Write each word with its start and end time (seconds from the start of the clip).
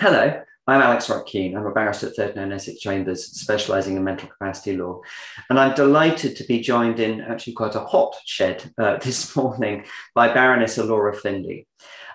Hello, 0.00 0.42
I'm 0.66 0.80
Alex 0.80 1.08
Ruck-Keene. 1.08 1.56
I'm 1.56 1.66
a 1.66 1.70
barrister 1.70 2.08
at 2.08 2.16
39 2.16 2.52
Essex 2.52 2.80
Chambers, 2.80 3.26
specialising 3.26 3.96
in 3.96 4.02
mental 4.02 4.28
capacity 4.28 4.76
law. 4.76 5.02
And 5.48 5.60
I'm 5.60 5.76
delighted 5.76 6.34
to 6.36 6.44
be 6.44 6.60
joined 6.60 6.98
in 6.98 7.20
actually 7.20 7.52
quite 7.52 7.76
a 7.76 7.80
hot 7.84 8.16
shed 8.26 8.72
uh, 8.76 8.96
this 9.02 9.36
morning 9.36 9.84
by 10.12 10.34
Baroness 10.34 10.78
Ilora 10.78 11.16
Finlay. 11.16 11.68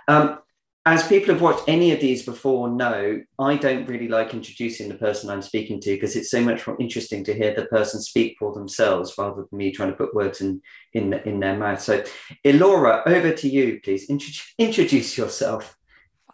Um, 0.10 0.40
as 0.86 1.08
people 1.08 1.34
have 1.34 1.42
watched 1.42 1.70
any 1.70 1.94
of 1.94 2.02
these 2.02 2.26
before 2.26 2.70
know, 2.70 3.22
I 3.38 3.56
don't 3.56 3.88
really 3.88 4.10
like 4.10 4.34
introducing 4.34 4.90
the 4.90 4.96
person 4.96 5.30
I'm 5.30 5.42
speaking 5.42 5.80
to 5.82 5.92
because 5.92 6.18
it's 6.18 6.32
so 6.32 6.42
much 6.42 6.68
more 6.68 6.76
interesting 6.82 7.24
to 7.26 7.34
hear 7.34 7.56
the 7.56 7.66
person 7.68 8.02
speak 8.02 8.36
for 8.38 8.54
themselves 8.54 9.14
rather 9.18 9.46
than 9.50 9.58
me 9.58 9.72
trying 9.72 9.92
to 9.92 9.98
put 9.98 10.14
words 10.14 10.42
in, 10.42 10.62
in, 10.94 11.14
in 11.14 11.40
their 11.40 11.58
mouth. 11.58 11.82
So, 11.82 12.04
Ilora, 12.46 13.04
over 13.08 13.32
to 13.32 13.48
you, 13.48 13.80
please. 13.82 14.10
introduce 14.58 15.18
yourself. 15.18 15.79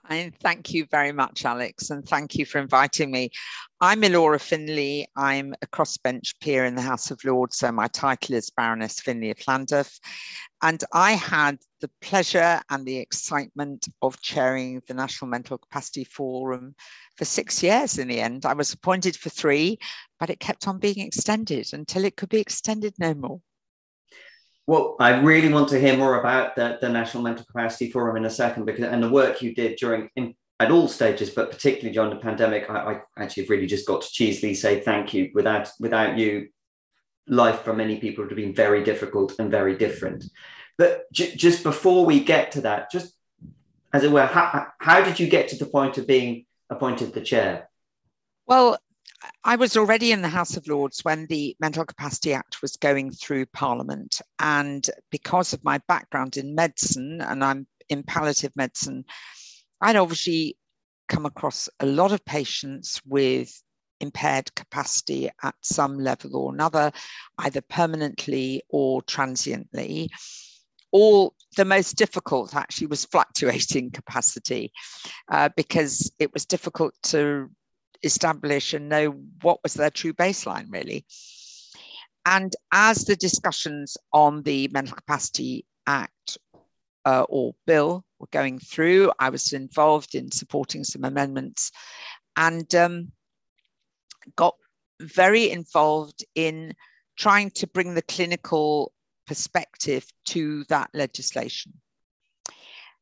And 0.08 0.36
thank 0.40 0.72
you 0.72 0.86
very 0.86 1.12
much, 1.12 1.46
Alex, 1.46 1.90
and 1.90 2.08
thank 2.08 2.36
you 2.36 2.46
for 2.46 2.60
inviting 2.60 3.12
me. 3.12 3.32
I'm 3.82 4.02
Ilora 4.02 4.40
Finlay. 4.40 5.08
I'm 5.16 5.56
a 5.64 5.68
crossbench 5.68 6.40
peer 6.40 6.66
in 6.66 6.76
the 6.76 6.82
House 6.82 7.10
of 7.10 7.24
Lords, 7.24 7.58
so 7.58 7.72
my 7.72 7.88
title 7.88 8.36
is 8.36 8.52
Baroness 8.52 9.00
Finlay 9.00 9.32
of 9.32 9.38
Llandaff. 9.38 10.00
And 10.62 10.84
I 10.94 11.14
had 11.14 11.58
the 11.82 11.90
pleasure 12.02 12.62
and 12.70 12.86
the 12.86 12.98
excitement 12.98 13.88
of 14.04 14.22
chairing 14.22 14.82
the 14.88 14.94
National 14.94 15.30
Mental 15.30 15.58
Capacity 15.58 16.04
Forum 16.04 16.76
for 17.18 17.26
six 17.26 17.64
years 17.64 17.98
in 17.98 18.08
the 18.08 18.22
end. 18.22 18.46
I 18.46 18.54
was 18.54 18.74
appointed 18.74 19.16
for 19.16 19.30
three, 19.30 19.80
but 20.20 20.30
it 20.30 20.40
kept 20.40 20.68
on 20.68 20.78
being 20.78 21.00
extended 21.00 21.74
until 21.74 22.06
it 22.06 22.16
could 22.16 22.30
be 22.30 22.40
extended 22.40 22.94
no 23.00 23.16
more. 23.16 23.42
Well, 24.68 24.96
I 25.00 25.20
really 25.20 25.54
want 25.54 25.70
to 25.70 25.80
hear 25.80 25.96
more 25.96 26.20
about 26.20 26.56
the, 26.56 26.78
the 26.82 26.90
National 26.90 27.22
Mental 27.22 27.46
Capacity 27.46 27.92
Forum 27.92 28.18
in 28.18 28.26
a 28.26 28.30
second, 28.30 28.66
because 28.66 28.86
and 28.86 29.04
the 29.04 29.10
work 29.10 29.42
you 29.42 29.54
did 29.54 29.78
during 29.78 30.10
in, 30.16 30.36
at 30.60 30.72
all 30.72 30.88
stages, 30.88 31.30
but 31.30 31.52
particularly 31.52 31.94
during 31.94 32.10
the 32.10 32.16
pandemic. 32.16 32.70
I, 32.70 33.02
I 33.18 33.24
actually 33.24 33.46
really 33.46 33.68
just 33.68 33.86
got 33.86 34.02
to 34.02 34.10
cheesily 34.10 34.56
say 34.56 34.80
thank 34.80 35.14
you. 35.14 35.30
Without 35.36 35.70
without 35.80 36.18
you, 36.18 36.50
life 37.28 37.62
for 37.62 37.74
many 37.74 38.00
people 38.00 38.24
would 38.24 38.32
have 38.32 38.38
been 38.38 38.56
very 38.56 38.84
difficult 38.84 39.36
and 39.40 39.52
very 39.52 39.78
different. 39.78 40.26
But 40.78 41.12
j- 41.12 41.36
just 41.36 41.64
before 41.64 42.06
we 42.06 42.24
get 42.24 42.52
to 42.54 42.62
that, 42.62 42.92
just 42.92 43.14
as 43.94 44.04
it 44.04 44.12
were, 44.12 44.26
how, 44.26 44.68
how 44.80 45.04
did 45.04 45.20
you 45.20 45.28
get 45.28 45.48
to 45.50 45.58
the 45.58 45.66
point 45.66 45.98
of 45.98 46.08
being 46.08 46.46
appointed 46.70 47.14
the 47.14 47.22
chair? 47.22 47.70
Well, 48.46 48.78
I 49.44 49.56
was 49.56 49.78
already 49.78 50.12
in 50.12 50.22
the 50.22 50.28
House 50.28 50.58
of 50.58 50.68
Lords 50.68 51.02
when 51.04 51.28
the 51.28 51.56
Mental 51.60 51.86
Capacity 51.86 52.34
Act 52.34 52.62
was 52.62 52.78
going 52.78 53.12
through 53.12 53.46
Parliament. 53.48 54.22
And 54.40 54.90
because 55.12 55.54
of 55.54 55.64
my 55.64 55.80
background 55.88 56.38
in 56.38 56.56
medicine, 56.56 57.22
and 57.22 57.44
I'm 57.44 57.68
in 57.90 58.04
palliative 58.04 58.56
medicine, 58.56 59.06
I'd 59.82 59.96
obviously 59.96 60.58
come 61.08 61.26
across 61.26 61.70
a 61.80 61.86
lot 61.86 62.12
of 62.12 62.26
patients 62.26 63.02
with 63.06 63.62
impaired 64.00 64.54
capacity 64.56 65.30
at 65.44 65.56
some 65.62 66.00
level 66.00 66.36
or 66.36 66.54
another, 66.54 66.92
either 67.40 67.62
permanently 67.62 68.64
or 68.70 69.02
transiently. 69.04 70.10
All 70.92 71.36
the 71.58 71.66
most 71.66 71.96
difficult 71.98 72.56
actually 72.56 72.88
was 72.88 73.06
fluctuating 73.06 73.92
capacity 73.94 74.72
uh, 75.30 75.50
because 75.56 76.12
it 76.20 76.34
was 76.34 76.46
difficult 76.46 76.94
to 77.04 77.50
establish 78.06 78.74
and 78.74 78.88
know 78.88 79.12
what 79.42 79.60
was 79.64 79.74
their 79.74 79.90
true 79.90 80.14
baseline, 80.14 80.68
really. 80.72 81.06
And 82.26 82.56
as 82.72 83.06
the 83.06 83.16
discussions 83.16 83.98
on 84.14 84.44
the 84.44 84.70
Mental 84.72 84.96
Capacity 84.96 85.66
Act 85.86 86.38
uh, 87.06 87.26
or 87.30 87.54
bill 87.68 88.04
were 88.20 88.28
going 88.32 88.60
through, 88.60 89.12
I 89.20 89.30
was 89.30 89.54
involved 89.54 90.16
in 90.16 90.32
supporting 90.32 90.84
some 90.84 91.04
amendments 91.04 91.72
and 92.36 92.74
um, 92.76 93.12
got 94.36 94.56
very 95.00 95.52
involved 95.52 96.26
in 96.36 96.74
trying 97.18 97.52
to 97.52 97.68
bring 97.68 97.94
the 97.94 98.02
clinical 98.02 98.92
perspective 99.28 100.06
to 100.26 100.64
that 100.66 100.90
legislation. 100.94 101.74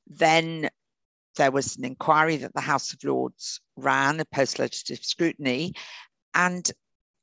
Then 0.08 0.70
there 1.38 1.52
was 1.52 1.78
an 1.78 1.86
inquiry 1.86 2.38
that 2.38 2.54
the 2.54 2.62
House 2.62 2.94
of 2.94 3.04
Lords 3.04 3.60
ran, 3.76 4.20
a 4.20 4.26
post 4.26 4.60
legislative 4.60 5.06
scrutiny. 5.06 5.74
And 6.34 6.70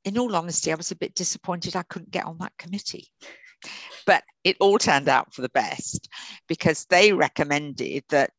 in 0.03 0.17
all 0.17 0.35
honesty, 0.35 0.71
I 0.71 0.75
was 0.75 0.91
a 0.91 0.95
bit 0.95 1.15
disappointed 1.15 1.75
I 1.75 1.83
couldn't 1.83 2.11
get 2.11 2.25
on 2.25 2.37
that 2.39 2.57
committee. 2.57 3.07
But 4.05 4.23
it 4.43 4.57
all 4.59 4.79
turned 4.79 5.07
out 5.07 5.33
for 5.33 5.41
the 5.41 5.49
best 5.49 6.09
because 6.47 6.85
they 6.85 7.13
recommended 7.13 8.03
that 8.09 8.31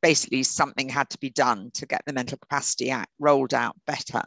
basically 0.00 0.42
something 0.42 0.88
had 0.88 1.10
to 1.10 1.18
be 1.18 1.30
done 1.30 1.70
to 1.74 1.86
get 1.86 2.02
the 2.06 2.12
Mental 2.12 2.38
Capacity 2.38 2.90
Act 2.90 3.10
rolled 3.18 3.54
out 3.54 3.76
better. 3.86 4.22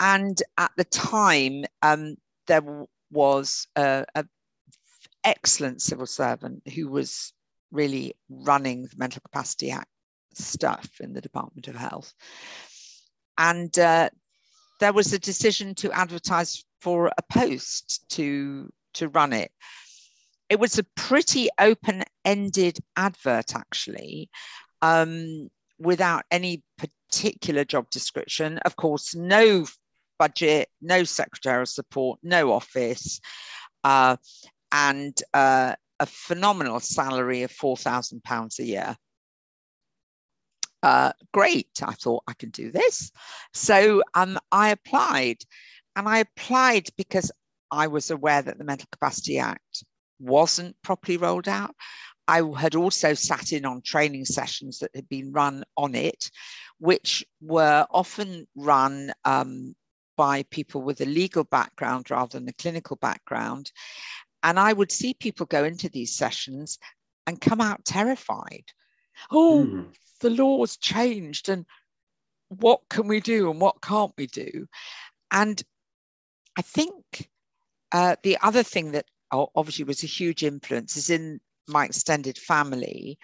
And 0.00 0.40
at 0.56 0.70
the 0.76 0.84
time, 0.84 1.64
um, 1.82 2.16
there 2.46 2.86
was 3.10 3.66
a, 3.76 4.04
a 4.14 4.24
excellent 5.24 5.82
civil 5.82 6.06
servant 6.06 6.62
who 6.72 6.88
was 6.88 7.32
really 7.70 8.14
running 8.28 8.82
the 8.82 8.96
Mental 8.96 9.20
Capacity 9.20 9.70
Act 9.70 9.88
stuff 10.34 10.88
in 11.00 11.12
the 11.12 11.20
Department 11.20 11.68
of 11.68 11.74
Health. 11.76 12.14
And 13.36 13.76
uh, 13.78 14.10
there 14.80 14.92
was 14.92 15.12
a 15.12 15.18
decision 15.18 15.74
to 15.76 15.92
advertise 15.92 16.64
for 16.80 17.08
a 17.08 17.22
post 17.32 18.04
to, 18.10 18.72
to 18.94 19.08
run 19.08 19.32
it. 19.32 19.50
It 20.48 20.58
was 20.58 20.78
a 20.78 20.84
pretty 20.96 21.48
open 21.60 22.04
ended 22.24 22.78
advert, 22.96 23.54
actually, 23.54 24.30
um, 24.80 25.50
without 25.78 26.24
any 26.30 26.62
particular 26.78 27.64
job 27.64 27.90
description. 27.90 28.58
Of 28.58 28.76
course, 28.76 29.14
no 29.14 29.66
budget, 30.18 30.68
no 30.80 31.04
secretarial 31.04 31.66
support, 31.66 32.18
no 32.22 32.52
office. 32.52 33.20
Uh, 33.84 34.16
and 34.72 35.16
uh, 35.34 35.74
a 36.00 36.06
phenomenal 36.06 36.80
salary 36.80 37.42
of 37.42 37.52
£4,000 37.52 38.58
a 38.58 38.64
year. 38.64 38.96
Uh, 40.82 41.12
great, 41.32 41.70
I 41.82 41.92
thought 41.92 42.22
I 42.28 42.34
can 42.34 42.50
do 42.50 42.70
this. 42.70 43.10
So 43.52 44.02
um, 44.14 44.38
I 44.52 44.70
applied, 44.70 45.38
and 45.96 46.08
I 46.08 46.18
applied 46.18 46.88
because 46.96 47.32
I 47.70 47.88
was 47.88 48.10
aware 48.10 48.42
that 48.42 48.58
the 48.58 48.64
Mental 48.64 48.88
Capacity 48.92 49.38
Act 49.38 49.84
wasn't 50.20 50.76
properly 50.82 51.16
rolled 51.16 51.48
out. 51.48 51.74
I 52.28 52.42
had 52.56 52.74
also 52.74 53.14
sat 53.14 53.52
in 53.52 53.64
on 53.64 53.80
training 53.82 54.26
sessions 54.26 54.78
that 54.78 54.90
had 54.94 55.08
been 55.08 55.32
run 55.32 55.64
on 55.76 55.94
it, 55.94 56.30
which 56.78 57.24
were 57.40 57.86
often 57.90 58.46
run 58.54 59.12
um, 59.24 59.74
by 60.16 60.42
people 60.50 60.82
with 60.82 61.00
a 61.00 61.06
legal 61.06 61.44
background 61.44 62.10
rather 62.10 62.38
than 62.38 62.48
a 62.48 62.52
clinical 62.52 62.96
background. 62.96 63.72
And 64.42 64.58
I 64.58 64.72
would 64.72 64.92
see 64.92 65.14
people 65.14 65.46
go 65.46 65.64
into 65.64 65.88
these 65.88 66.14
sessions 66.14 66.78
and 67.26 67.40
come 67.40 67.60
out 67.60 67.84
terrified. 67.84 68.64
Oh, 69.30 69.66
mm. 69.68 69.86
the 70.20 70.30
law's 70.30 70.76
changed, 70.76 71.48
and 71.48 71.66
what 72.48 72.80
can 72.88 73.08
we 73.08 73.20
do 73.20 73.50
and 73.50 73.60
what 73.60 73.82
can't 73.82 74.12
we 74.16 74.26
do? 74.26 74.66
And 75.30 75.62
I 76.56 76.62
think 76.62 77.28
uh, 77.92 78.16
the 78.22 78.38
other 78.42 78.62
thing 78.62 78.92
that 78.92 79.06
obviously 79.30 79.84
was 79.84 80.02
a 80.02 80.06
huge 80.06 80.42
influence 80.42 80.96
is 80.96 81.10
in 81.10 81.40
my 81.66 81.84
extended 81.84 82.38
family. 82.38 83.18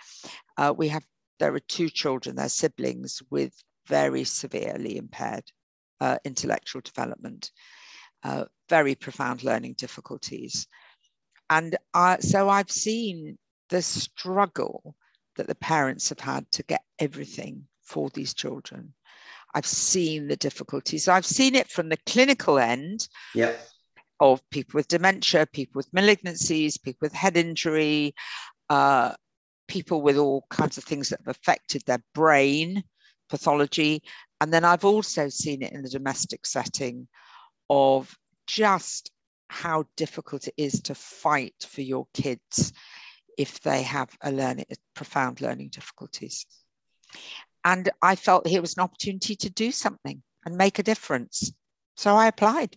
Uh, 0.57 0.75
we 0.77 0.89
have 0.89 1.05
there 1.41 1.55
are 1.55 1.61
two 1.61 1.89
children, 1.89 2.37
they're 2.37 2.49
siblings 2.49 3.23
with 3.31 3.53
very 3.87 4.25
severely 4.25 4.97
impaired 4.97 5.45
uh, 6.01 6.19
intellectual 6.25 6.81
development, 6.83 7.51
uh, 8.23 8.45
very 8.69 8.95
profound 8.95 9.43
learning 9.43 9.75
difficulties. 9.77 10.67
And 11.51 11.77
I, 11.93 12.19
so 12.21 12.49
I've 12.49 12.71
seen 12.71 13.39
the 13.69 13.83
struggle 13.83 14.95
that 15.37 15.47
the 15.47 15.55
parents 15.55 16.09
have 16.09 16.21
had 16.21 16.51
to 16.53 16.63
get 16.63 16.83
everything 16.99 17.67
for 17.83 18.09
these 18.11 18.35
children. 18.35 18.95
I've 19.55 19.67
seen 19.67 20.27
the 20.27 20.37
difficulties. 20.37 21.07
I've 21.09 21.27
seen 21.27 21.55
it 21.55 21.71
from 21.71 21.89
the 21.89 21.99
clinical 22.07 22.59
end 22.59 23.09
yep. 23.35 23.61
of 24.19 24.43
people 24.51 24.79
with 24.79 24.89
dementia, 24.89 25.47
people 25.47 25.79
with 25.79 25.93
malignancies, 25.93 26.83
people 26.83 27.01
with 27.03 27.13
head 27.13 27.37
injury, 27.37 28.15
uh, 28.69 29.15
people 29.69 30.03
with 30.03 30.17
all 30.17 30.45
kinds 30.51 30.77
of 30.77 30.85
things 30.85 31.09
that 31.09 31.21
have 31.25 31.37
affected 31.37 31.83
their 31.87 32.03
brain 32.15 32.83
pathology. 33.29 34.03
And 34.41 34.53
then 34.53 34.65
I've 34.65 34.85
also 34.85 35.29
seen 35.29 35.63
it 35.63 35.73
in 35.73 35.83
the 35.83 35.89
domestic 35.89 36.47
setting 36.47 37.07
of 37.71 38.17
just 38.47 39.11
how 39.55 39.85
difficult 39.97 40.49
it 40.49 40.55
is 40.57 40.83
to 40.83 40.95
fight 40.95 41.55
for 41.69 41.81
your 41.81 42.07
kids 42.13 42.73
if 43.39 43.61
they 43.61 43.83
have 43.83 44.11
a 44.21 44.33
learning 44.33 44.67
profound 44.95 45.41
learning 45.41 45.69
difficulties. 45.69 46.47
And 47.65 47.89
i 48.03 48.17
felt 48.17 48.47
here 48.47 48.61
was 48.61 48.77
an 48.77 48.83
opportunity 48.83 49.37
to 49.37 49.51
do 49.51 49.71
something 49.71 50.23
and 50.45 50.57
make 50.57 50.79
a 50.79 50.83
difference. 50.83 51.53
So 51.97 52.17
i 52.17 52.27
applied. 52.27 52.77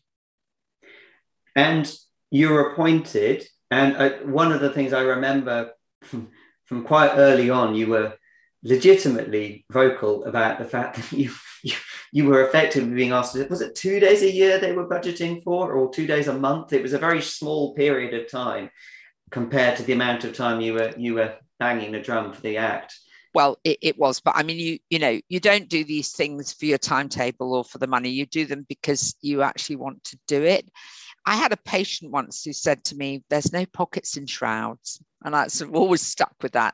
And 1.55 1.91
you 2.29 2.49
were 2.49 2.71
appointed. 2.71 3.47
And 3.71 3.97
uh, 3.97 4.09
one 4.41 4.51
of 4.51 4.61
the 4.61 4.71
things 4.71 4.93
i 4.93 5.01
remember 5.01 5.71
from, 6.03 6.29
from 6.65 6.83
quite 6.83 7.13
early 7.15 7.49
on 7.49 7.75
you 7.75 7.87
were 7.87 8.13
legitimately 8.63 9.65
vocal 9.71 10.25
about 10.25 10.59
the 10.59 10.65
fact 10.65 10.95
that 10.95 11.11
you, 11.17 11.31
you 11.63 11.73
you 12.11 12.25
were 12.25 12.45
effectively 12.45 12.93
being 12.93 13.11
asked 13.11 13.35
was 13.49 13.61
it 13.61 13.75
two 13.75 13.99
days 13.99 14.23
a 14.23 14.31
year 14.31 14.57
they 14.57 14.71
were 14.71 14.87
budgeting 14.87 15.43
for 15.43 15.71
or 15.73 15.91
two 15.91 16.07
days 16.07 16.27
a 16.27 16.37
month? 16.37 16.73
It 16.73 16.83
was 16.83 16.93
a 16.93 16.99
very 16.99 17.21
small 17.21 17.73
period 17.73 18.13
of 18.13 18.29
time 18.29 18.69
compared 19.29 19.77
to 19.77 19.83
the 19.83 19.93
amount 19.93 20.23
of 20.23 20.35
time 20.35 20.61
you 20.61 20.73
were 20.73 20.93
you 20.97 21.15
were 21.15 21.35
banging 21.59 21.91
the 21.91 21.99
drum 21.99 22.33
for 22.33 22.41
the 22.41 22.57
act. 22.57 22.97
Well 23.33 23.59
it, 23.63 23.77
it 23.81 23.97
was 23.97 24.19
but 24.19 24.35
i 24.35 24.43
mean 24.43 24.57
you 24.57 24.79
you 24.89 24.99
know 24.99 25.19
you 25.29 25.39
don't 25.39 25.69
do 25.69 25.83
these 25.83 26.11
things 26.11 26.53
for 26.53 26.65
your 26.65 26.77
timetable 26.77 27.53
or 27.53 27.63
for 27.63 27.77
the 27.77 27.87
money. 27.87 28.09
You 28.09 28.25
do 28.25 28.45
them 28.45 28.65
because 28.67 29.15
you 29.21 29.41
actually 29.41 29.75
want 29.75 30.03
to 30.05 30.19
do 30.27 30.43
it. 30.43 30.69
I 31.25 31.35
had 31.35 31.51
a 31.51 31.57
patient 31.57 32.11
once 32.11 32.45
who 32.45 32.53
said 32.53 32.85
to 32.85 32.95
me 32.95 33.21
there's 33.29 33.51
no 33.51 33.65
pockets 33.65 34.15
in 34.15 34.25
shrouds. 34.25 35.01
And 35.23 35.35
i 35.35 35.47
sort 35.47 35.69
of 35.69 35.75
always 35.75 36.01
stuck 36.01 36.33
with 36.41 36.53
that 36.53 36.73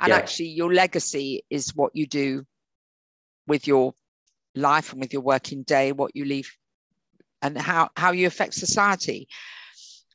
and 0.00 0.10
yeah. 0.10 0.16
actually 0.16 0.48
your 0.48 0.72
legacy 0.72 1.42
is 1.50 1.74
what 1.74 1.94
you 1.94 2.06
do 2.06 2.44
with 3.46 3.66
your 3.66 3.94
life 4.54 4.92
and 4.92 5.00
with 5.00 5.12
your 5.12 5.22
working 5.22 5.62
day 5.62 5.92
what 5.92 6.14
you 6.14 6.24
leave 6.24 6.50
and 7.42 7.56
how 7.56 7.88
how 7.96 8.12
you 8.12 8.26
affect 8.26 8.54
society 8.54 9.28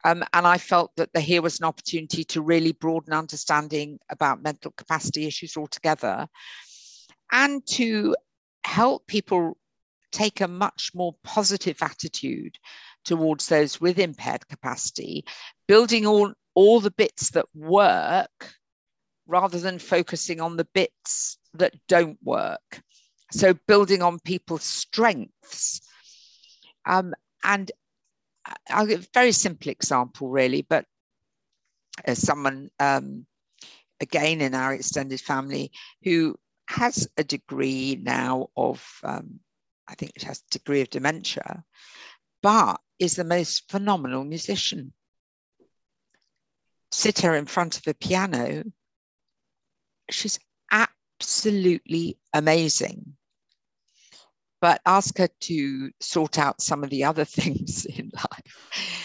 um, 0.06 0.24
and 0.33 0.45
I 0.45 0.57
felt 0.57 0.92
that 0.98 1.13
the, 1.13 1.21
here 1.21 1.42
was 1.42 1.60
an 1.60 1.65
opportunity 1.65 2.24
to 2.25 2.42
really 2.42 2.74
broaden 2.74 3.13
understanding 3.13 4.00
about 4.10 4.44
mental 4.44 4.71
capacity 4.71 5.27
issues 5.27 5.56
altogether 5.56 6.27
and 7.31 7.65
to 7.68 8.15
help 8.65 9.07
people 9.07 9.57
take 10.12 10.42
a 10.42 10.48
much 10.48 10.92
more 10.94 11.15
positive 11.24 11.77
attitude 11.81 12.57
towards 13.06 13.48
those 13.48 13.81
with 13.81 13.98
impaired 13.98 14.48
capacity, 14.48 15.25
building 15.68 16.06
all, 16.06 16.33
all 16.54 16.80
the 16.80 16.92
bits 16.92 17.31
that 17.31 17.48
work 17.56 18.54
rather 19.28 19.60
than 19.60 19.80
focusing 19.80 20.42
on 20.42 20.58
the 20.58 20.68
bits 20.74 21.38
that 21.54 21.74
don't 21.88 22.18
work. 22.24 22.81
So, 23.31 23.54
building 23.68 24.02
on 24.02 24.20
people's 24.20 24.64
strengths. 24.64 25.81
Um, 26.86 27.14
and 27.44 27.72
I'll 28.70 28.86
give 28.86 29.02
a 29.02 29.08
very 29.14 29.31
simple 29.31 29.72
example, 29.72 30.30
really, 30.30 30.62
but 30.62 30.86
as 32.06 32.22
someone, 32.22 32.70
um, 32.80 33.25
again, 34.00 34.42
in 34.42 34.54
our 34.54 34.74
extended 34.74 35.22
family 35.22 35.72
who 36.04 36.36
has 36.68 37.08
a 37.18 37.24
degree 37.24 38.00
now 38.02 38.48
of, 38.56 38.86
um, 39.04 39.40
I 39.88 39.96
think 39.96 40.14
it 40.16 40.24
has 40.24 40.40
a 40.40 40.58
degree 40.58 40.81
of 40.81 40.90
dementia, 40.90 41.64
but 42.42 42.80
is 43.00 43.16
the 43.16 43.24
most 43.24 43.70
phenomenal 43.70 44.24
musician. 44.24 44.94
Sit 46.92 47.20
her 47.20 47.36
in 47.36 47.46
front 47.46 47.78
of 47.78 47.88
a 47.88 47.94
piano, 47.94 48.64
she's 50.09 50.39
absolutely 50.71 52.17
amazing 52.33 53.15
but 54.63 54.79
ask 54.85 55.17
her 55.17 55.27
to 55.41 55.91
sort 56.00 56.39
out 56.39 56.61
some 56.61 56.85
of 56.85 56.89
the 56.89 57.03
other 57.03 57.25
things 57.41 57.85
in 57.85 58.09
life. 58.15 59.01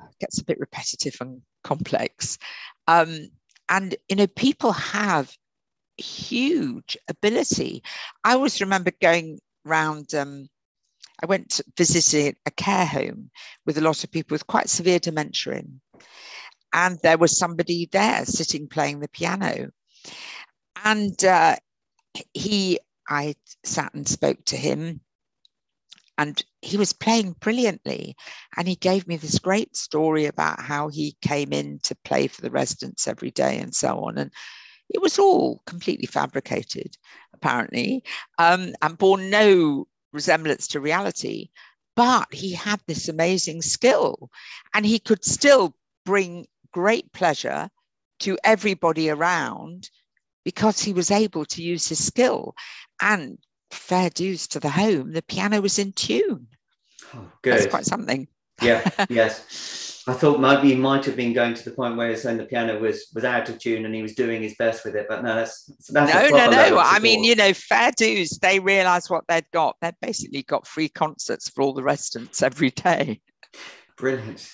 It 0.00 0.18
gets 0.20 0.40
a 0.40 0.44
bit 0.44 0.58
repetitive 0.58 1.14
and 1.20 1.42
complex. 1.62 2.38
Um, 2.88 3.28
and, 3.68 3.94
you 4.08 4.16
know, 4.16 4.26
people 4.26 4.72
have 4.72 5.30
huge 5.98 6.96
ability. 7.08 7.82
I 8.24 8.32
always 8.32 8.62
remember 8.62 8.90
going 9.02 9.38
round, 9.66 10.14
um, 10.14 10.48
I 11.22 11.26
went 11.26 11.60
visiting 11.76 12.34
a 12.46 12.50
care 12.50 12.86
home 12.86 13.30
with 13.66 13.76
a 13.76 13.82
lot 13.82 14.04
of 14.04 14.10
people 14.10 14.34
with 14.34 14.46
quite 14.46 14.70
severe 14.70 14.98
dementia 14.98 15.58
in. 15.58 15.82
And 16.72 16.98
there 17.02 17.18
was 17.18 17.36
somebody 17.36 17.86
there 17.92 18.24
sitting 18.24 18.66
playing 18.66 19.00
the 19.00 19.08
piano. 19.08 19.72
And 20.84 21.22
uh, 21.24 21.56
he 22.34 22.78
I 23.08 23.34
sat 23.64 23.92
and 23.94 24.08
spoke 24.08 24.44
to 24.46 24.56
him, 24.56 25.00
and 26.18 26.42
he 26.60 26.76
was 26.76 26.92
playing 26.92 27.36
brilliantly. 27.40 28.16
And 28.56 28.68
he 28.68 28.76
gave 28.76 29.06
me 29.08 29.16
this 29.16 29.38
great 29.38 29.76
story 29.76 30.26
about 30.26 30.60
how 30.60 30.88
he 30.88 31.16
came 31.22 31.52
in 31.52 31.78
to 31.80 31.96
play 32.04 32.26
for 32.26 32.42
the 32.42 32.50
residents 32.50 33.08
every 33.08 33.30
day 33.30 33.58
and 33.58 33.74
so 33.74 34.04
on. 34.04 34.18
And 34.18 34.30
it 34.90 35.00
was 35.00 35.18
all 35.18 35.62
completely 35.66 36.06
fabricated, 36.06 36.96
apparently, 37.32 38.04
um, 38.38 38.74
and 38.82 38.98
bore 38.98 39.18
no 39.18 39.86
resemblance 40.12 40.66
to 40.68 40.80
reality. 40.80 41.48
But 41.96 42.32
he 42.32 42.52
had 42.52 42.80
this 42.86 43.08
amazing 43.08 43.62
skill, 43.62 44.30
and 44.74 44.86
he 44.86 44.98
could 44.98 45.24
still 45.24 45.74
bring 46.04 46.46
great 46.72 47.12
pleasure 47.12 47.68
to 48.20 48.38
everybody 48.44 49.10
around 49.10 49.90
because 50.44 50.80
he 50.80 50.92
was 50.92 51.10
able 51.10 51.44
to 51.46 51.62
use 51.62 51.88
his 51.88 52.04
skill. 52.04 52.54
And 53.00 53.38
fair 53.70 54.10
dues 54.10 54.46
to 54.48 54.60
the 54.60 54.70
home, 54.70 55.12
the 55.12 55.22
piano 55.22 55.60
was 55.60 55.78
in 55.78 55.92
tune. 55.92 56.46
Oh, 57.14 57.30
good. 57.42 57.54
That's 57.54 57.66
quite 57.66 57.86
something. 57.86 58.28
Yeah, 58.60 58.88
yes. 59.08 60.02
I 60.06 60.14
thought 60.14 60.40
maybe 60.40 60.70
he 60.70 60.74
might 60.74 61.04
have 61.04 61.14
been 61.14 61.32
going 61.32 61.54
to 61.54 61.64
the 61.64 61.70
point 61.70 61.96
where 61.96 62.16
saying 62.16 62.38
the 62.38 62.44
piano 62.44 62.78
was 62.80 63.06
was 63.14 63.24
out 63.24 63.48
of 63.48 63.58
tune 63.60 63.84
and 63.84 63.94
he 63.94 64.02
was 64.02 64.14
doing 64.14 64.42
his 64.42 64.56
best 64.56 64.84
with 64.84 64.96
it. 64.96 65.06
But 65.08 65.22
no, 65.22 65.36
that's, 65.36 65.64
that's 65.90 66.12
no, 66.12 66.28
no, 66.28 66.50
no. 66.50 66.78
I 66.78 66.98
mean, 66.98 67.22
you 67.22 67.36
know, 67.36 67.52
fair 67.52 67.92
dues. 67.96 68.30
They 68.42 68.58
realise 68.58 69.08
what 69.08 69.24
they'd 69.28 69.48
got. 69.52 69.76
They'd 69.80 69.94
basically 70.02 70.42
got 70.42 70.66
free 70.66 70.88
concerts 70.88 71.48
for 71.48 71.62
all 71.62 71.72
the 71.72 71.84
residents 71.84 72.42
every 72.42 72.70
day. 72.70 73.20
Brilliant. 73.96 74.50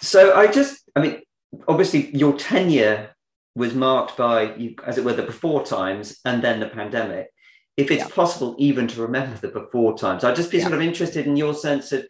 So 0.00 0.36
I 0.36 0.46
just, 0.46 0.88
I 0.94 1.00
mean, 1.00 1.22
obviously 1.66 2.16
your 2.16 2.36
tenure 2.36 3.10
was 3.58 3.74
marked 3.74 4.16
by, 4.16 4.72
as 4.86 4.98
it 4.98 5.04
were, 5.04 5.12
the 5.12 5.22
before 5.22 5.64
times 5.64 6.20
and 6.24 6.42
then 6.42 6.60
the 6.60 6.68
pandemic. 6.68 7.28
If 7.76 7.90
it's 7.90 8.04
yeah. 8.04 8.14
possible 8.14 8.56
even 8.58 8.88
to 8.88 9.02
remember 9.02 9.36
the 9.36 9.48
before 9.48 9.96
times, 9.98 10.24
I'd 10.24 10.36
just 10.36 10.50
be 10.50 10.58
yeah. 10.58 10.64
sort 10.64 10.74
of 10.74 10.80
interested 10.80 11.26
in 11.26 11.36
your 11.36 11.54
sense 11.54 11.92
of 11.92 12.06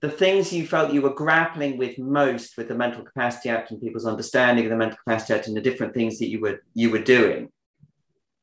the 0.00 0.10
things 0.10 0.52
you 0.52 0.66
felt 0.66 0.92
you 0.92 1.00
were 1.00 1.14
grappling 1.14 1.78
with 1.78 1.98
most 1.98 2.56
with 2.56 2.68
the 2.68 2.74
Mental 2.74 3.04
Capacity 3.04 3.48
Act 3.48 3.70
and 3.70 3.80
people's 3.80 4.06
understanding 4.06 4.64
of 4.64 4.70
the 4.70 4.76
Mental 4.76 4.98
Capacity 4.98 5.34
Act 5.34 5.46
and 5.46 5.56
the 5.56 5.60
different 5.60 5.94
things 5.94 6.18
that 6.18 6.28
you 6.28 6.40
were 6.40 6.62
you 6.74 6.90
were 6.90 7.02
doing. 7.02 7.50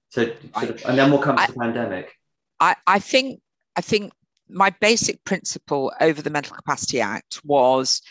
So, 0.10 0.32
sort 0.58 0.70
of, 0.70 0.86
and 0.86 0.98
then 0.98 1.12
we'll 1.12 1.22
come 1.22 1.38
to 1.38 1.52
the 1.52 1.60
pandemic. 1.60 2.12
I, 2.60 2.76
I 2.88 3.00
think 3.00 3.42
I 3.76 3.82
think 3.82 4.12
my 4.50 4.72
basic 4.80 5.24
principle 5.24 5.94
over 6.02 6.22
the 6.22 6.30
Mental 6.30 6.56
Capacity 6.56 7.02
Act 7.02 7.42
was 7.44 8.02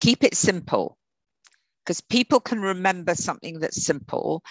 keep 0.00 0.24
it 0.24 0.34
simple 0.34 0.96
because 1.86 2.00
people 2.00 2.40
can 2.40 2.60
remember 2.60 3.14
something 3.14 3.60
that's 3.60 3.86
simple. 3.86 4.42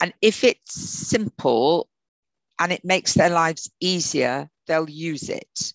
And 0.00 0.14
if 0.22 0.44
it's 0.44 0.72
simple 0.72 1.88
and 2.60 2.70
it 2.70 2.84
makes 2.84 3.14
their 3.14 3.30
lives 3.30 3.68
easier, 3.80 4.48
they'll 4.68 4.88
use 4.88 5.28
it. 5.28 5.72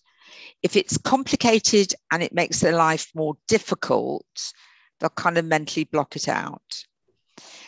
If 0.62 0.74
it's 0.74 0.96
complicated 0.96 1.94
and 2.10 2.22
it 2.22 2.32
makes 2.32 2.60
their 2.60 2.74
life 2.74 3.10
more 3.14 3.34
difficult, 3.46 4.24
they'll 4.98 5.10
kind 5.10 5.36
of 5.36 5.44
mentally 5.44 5.84
block 5.84 6.16
it 6.16 6.28
out. 6.28 6.62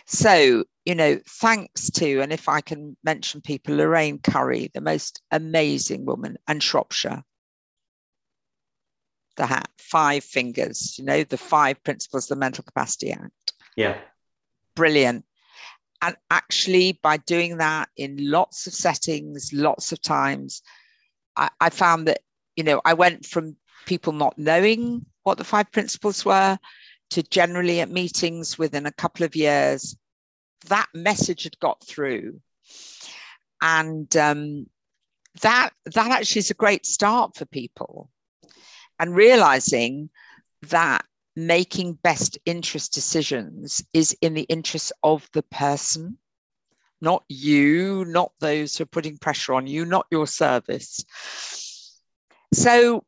So, 0.07 0.65
you 0.87 0.95
know, 0.95 1.19
thanks 1.27 1.91
to, 1.91 2.21
and 2.21 2.33
if 2.33 2.49
I 2.49 2.63
can 2.63 2.97
mention 3.05 3.43
people, 3.43 3.77
Lorraine 3.77 4.21
Curry, 4.21 4.71
the 4.73 4.81
most 4.81 5.21
amazing 5.31 6.07
woman, 6.07 6.39
and 6.49 6.63
Shropshire, 6.63 7.25
the 9.37 9.47
hat, 9.47 9.69
five 9.79 10.25
fingers, 10.25 10.97
you 10.99 11.05
know, 11.05 11.25
the 11.25 11.39
five 11.39 11.83
principles 11.85 12.25
of 12.25 12.37
the 12.37 12.41
Mental 12.41 12.65
Capacity 12.65 13.13
Act. 13.13 13.53
Yeah. 13.77 13.99
Brilliant. 14.75 15.25
And 16.03 16.17
actually, 16.31 16.99
by 17.03 17.17
doing 17.17 17.59
that 17.59 17.89
in 17.97 18.17
lots 18.19 18.67
of 18.67 18.75
settings, 18.75 19.53
lots 19.53 19.93
of 19.93 20.03
times, 20.03 20.63
I, 21.37 21.49
I 21.61 21.71
found 21.71 22.09
that, 22.09 22.21
you 22.57 22.65
know, 22.65 22.81
I 22.85 22.95
went 22.95 23.25
from 23.25 23.57
people 23.87 24.13
not 24.13 24.39
knowing 24.39 25.07
what 25.23 25.39
the 25.39 25.45
five 25.45 25.71
principles 25.73 26.25
were 26.25 26.59
to 27.11 27.23
generally 27.23 27.81
at 27.81 27.91
meetings 27.91 28.59
within 28.59 28.87
a 28.87 28.93
couple 28.93 29.25
of 29.25 29.37
years, 29.37 29.97
that 30.67 30.89
message 30.95 31.45
had 31.45 31.59
got 31.59 31.85
through. 31.87 32.41
And 33.63 34.15
um, 34.17 34.67
that 35.41 35.71
that 35.87 36.11
actually 36.11 36.41
is 36.41 36.51
a 36.51 36.55
great 36.55 36.87
start 36.87 37.37
for 37.37 37.47
people 37.47 38.11
and 38.99 39.15
realizing 39.15 40.11
that 40.69 41.05
making 41.37 41.95
best 42.03 42.39
interest 42.47 42.93
decisions 42.93 43.83
is 43.93 44.17
in 44.21 44.35
the 44.35 44.43
interest 44.43 44.93
of 45.03 45.29
the 45.33 45.43
person 45.43 46.17
not 47.01 47.25
you 47.29 48.05
not 48.07 48.33
those 48.41 48.77
who 48.77 48.83
are 48.83 48.87
putting 48.87 49.19
pressure 49.19 49.55
on 49.55 49.67
you 49.67 49.85
not 49.85 50.07
your 50.11 50.27
service. 50.27 51.05
So 52.53 53.05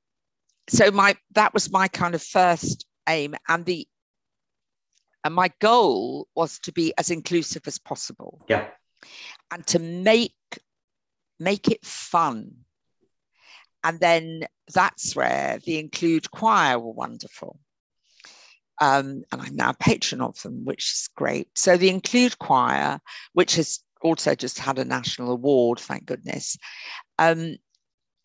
so 0.69 0.91
my 0.91 1.17
that 1.35 1.55
was 1.55 1.71
my 1.71 1.89
kind 1.89 2.15
of 2.15 2.23
first 2.23 2.85
aim 3.09 3.35
and 3.49 3.65
the 3.65 3.87
and 5.25 5.35
my 5.35 5.51
goal 5.61 6.29
was 6.37 6.59
to 6.61 6.73
be 6.73 6.93
as 6.99 7.11
inclusive 7.11 7.67
as 7.67 7.79
possible. 7.79 8.45
Yeah. 8.49 8.69
And 9.51 9.67
to 9.69 9.79
make 9.79 10.35
make 11.41 11.69
it 11.69 11.85
fun 11.85 12.53
and 13.87 14.01
then 14.01 14.43
that's 14.75 15.15
where 15.15 15.61
the 15.65 15.79
Include 15.79 16.29
Choir 16.33 16.77
were 16.77 16.91
wonderful. 16.91 17.61
Um, 18.81 19.23
and 19.31 19.41
I'm 19.41 19.55
now 19.55 19.71
a 19.71 19.75
patron 19.75 20.21
of 20.21 20.43
them, 20.43 20.65
which 20.65 20.91
is 20.91 21.09
great. 21.15 21.49
So 21.55 21.77
the 21.77 21.89
Include 21.89 22.37
Choir, 22.41 22.99
which 23.35 23.55
has 23.55 23.79
also 24.03 24.35
just 24.35 24.59
had 24.59 24.81
a 24.81 24.85
national 24.85 25.31
award, 25.31 25.79
thank 25.79 26.05
goodness, 26.05 26.59
um, 27.21 27.59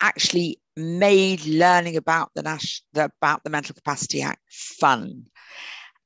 actually 0.02 0.60
made 0.76 1.46
learning 1.46 1.96
about 1.96 2.32
the, 2.34 2.42
Nash, 2.42 2.82
about 2.96 3.44
the 3.44 3.52
Mental 3.52 3.76
Capacity 3.76 4.24
Act 4.24 4.42
fun. 4.50 5.28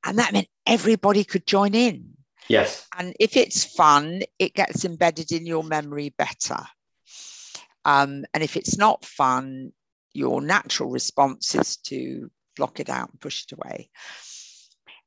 And 0.04 0.18
that 0.18 0.34
meant 0.34 0.48
everybody 0.66 1.24
could 1.24 1.46
join 1.46 1.74
in. 1.74 2.10
Yes. 2.46 2.86
And 2.98 3.14
if 3.18 3.38
it's 3.38 3.64
fun, 3.64 4.20
it 4.38 4.52
gets 4.52 4.84
embedded 4.84 5.32
in 5.32 5.46
your 5.46 5.64
memory 5.64 6.14
better. 6.18 6.58
Um, 7.86 8.24
and 8.34 8.42
if 8.42 8.56
it's 8.56 8.76
not 8.76 9.04
fun, 9.04 9.72
your 10.12 10.42
natural 10.42 10.90
response 10.90 11.54
is 11.54 11.76
to 11.76 12.30
block 12.56 12.80
it 12.80 12.90
out 12.90 13.10
and 13.10 13.20
push 13.20 13.44
it 13.44 13.52
away. 13.52 13.90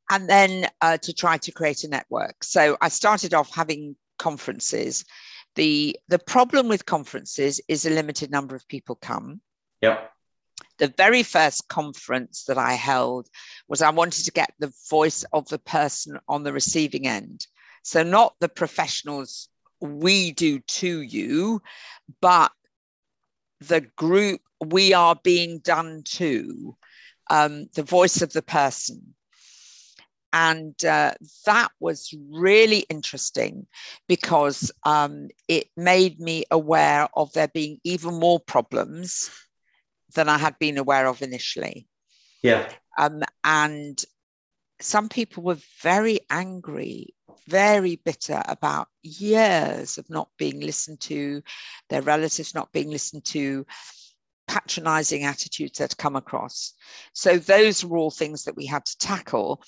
And 0.10 0.30
then 0.30 0.68
uh, 0.82 0.98
to 0.98 1.14
try 1.14 1.38
to 1.40 1.52
create 1.52 1.84
a 1.84 1.90
network. 1.90 2.44
So 2.44 2.78
I 2.82 2.88
started 2.88 3.34
off 3.34 3.54
having 3.54 3.98
conferences. 4.18 5.04
The, 5.56 6.00
the 6.08 6.20
problem 6.20 6.70
with 6.70 6.86
conferences 6.86 7.60
is 7.68 7.86
a 7.86 7.90
limited 7.90 8.32
number 8.32 8.56
of 8.56 8.68
people 8.68 8.96
come. 8.96 9.42
Yep. 9.82 10.12
The 10.78 10.94
very 10.96 11.24
first 11.24 11.68
conference 11.68 12.46
that 12.46 12.58
I 12.58 12.74
held 12.74 13.28
was 13.68 13.82
I 13.82 13.90
wanted 13.90 14.24
to 14.24 14.32
get 14.32 14.54
the 14.60 14.74
voice 14.90 15.26
of 15.34 15.50
the 15.50 15.60
person 15.60 16.18
on 16.30 16.44
the 16.44 16.54
receiving 16.54 17.08
end. 17.08 17.46
So, 17.84 18.04
not 18.04 18.36
the 18.40 18.50
professionals 18.50 19.50
we 19.82 20.32
do 20.32 20.60
to 20.60 21.02
you, 21.02 21.62
but 22.22 22.52
the 23.62 23.82
group 23.82 24.42
we 24.66 24.94
are 24.94 25.16
being 25.24 25.60
done 25.60 26.04
to, 26.04 26.76
um, 27.30 27.68
the 27.76 27.84
voice 27.84 28.22
of 28.22 28.34
the 28.34 28.42
person. 28.42 29.14
And 30.32 30.76
uh, 30.86 31.14
that 31.46 31.70
was 31.80 32.14
really 32.30 32.86
interesting 32.90 33.66
because 34.08 34.72
um, 34.84 35.30
it 35.48 35.68
made 35.76 36.20
me 36.20 36.44
aware 36.52 37.08
of 37.16 37.34
there 37.34 37.48
being 37.48 37.80
even 37.84 38.20
more 38.20 38.40
problems 38.40 39.32
than 40.14 40.30
I 40.30 40.38
had 40.38 40.60
been 40.60 40.78
aware 40.78 41.08
of 41.08 41.22
initially. 41.22 41.88
Yeah. 42.44 42.70
Um, 42.98 43.24
and 43.44 44.00
some 44.82 45.10
people 45.10 45.44
were 45.44 45.58
very 45.82 46.20
angry, 46.30 47.14
very 47.48 47.98
bitter 47.98 48.42
about 48.46 48.88
years 49.02 49.98
of 49.98 50.10
not 50.10 50.30
being 50.38 50.60
listened 50.60 51.00
to, 51.02 51.42
their 51.90 52.02
relatives 52.02 52.56
not 52.56 52.72
being 52.72 52.90
listened 52.90 53.26
to, 53.26 53.66
patronizing 54.48 55.24
attitudes 55.24 55.78
that 55.78 55.98
come 55.98 56.16
across. 56.16 56.74
So 57.14 57.38
those 57.38 57.86
were 57.86 57.98
all 57.98 58.12
things 58.12 58.44
that 58.44 58.56
we 58.56 58.66
had 58.66 58.86
to 58.86 58.98
tackle. 58.98 59.64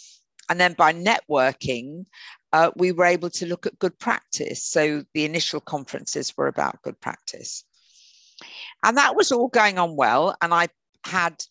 And 0.49 0.59
then 0.59 0.73
by 0.73 0.93
networking, 0.93 2.05
uh, 2.53 2.71
we 2.75 2.91
were 2.91 3.05
able 3.05 3.29
to 3.31 3.45
look 3.45 3.65
at 3.65 3.79
good 3.79 3.97
practice. 3.99 4.63
So 4.63 5.03
the 5.13 5.25
initial 5.25 5.59
conferences 5.61 6.35
were 6.35 6.47
about 6.47 6.81
good 6.81 6.99
practice. 6.99 7.63
And 8.83 8.97
that 8.97 9.15
was 9.15 9.31
all 9.31 9.47
going 9.47 9.77
on 9.77 9.95
well. 9.95 10.35
And 10.41 10.53
I 10.53 10.67
had 11.05 11.43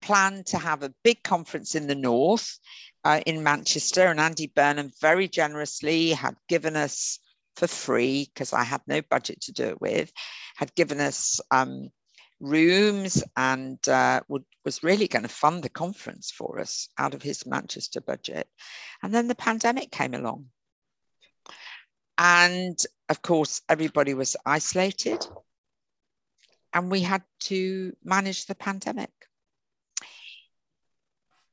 planned 0.00 0.46
to 0.46 0.58
have 0.58 0.82
a 0.82 0.94
big 1.04 1.22
conference 1.22 1.74
in 1.74 1.86
the 1.86 1.94
north 1.94 2.58
uh, 3.04 3.20
in 3.26 3.42
Manchester. 3.42 4.06
And 4.06 4.20
Andy 4.20 4.46
Burnham 4.54 4.90
very 5.00 5.28
generously 5.28 6.10
had 6.10 6.36
given 6.48 6.76
us 6.76 7.18
for 7.56 7.66
free, 7.66 8.30
because 8.32 8.52
I 8.52 8.62
had 8.62 8.80
no 8.86 9.02
budget 9.02 9.40
to 9.42 9.52
do 9.52 9.64
it 9.64 9.80
with, 9.80 10.12
had 10.56 10.74
given 10.74 11.00
us 11.00 11.40
um, 11.50 11.90
rooms 12.40 13.22
and 13.36 13.78
uh, 13.88 14.20
would, 14.28 14.44
was 14.64 14.82
really 14.82 15.08
going 15.08 15.22
to 15.24 15.28
fund 15.28 15.62
the 15.62 15.68
conference 15.68 16.30
for 16.30 16.58
us 16.58 16.88
out 16.96 17.14
of 17.14 17.22
his 17.22 17.46
Manchester 17.46 18.00
budget. 18.00 18.48
And 19.02 19.12
then 19.12 19.28
the 19.28 19.34
pandemic 19.34 19.90
came 19.90 20.14
along. 20.14 20.46
And 22.16 22.78
of 23.08 23.22
course, 23.22 23.62
everybody 23.68 24.14
was 24.14 24.36
isolated 24.46 25.26
and 26.72 26.90
we 26.90 27.00
had 27.00 27.22
to 27.40 27.94
manage 28.04 28.46
the 28.46 28.54
pandemic. 28.54 29.10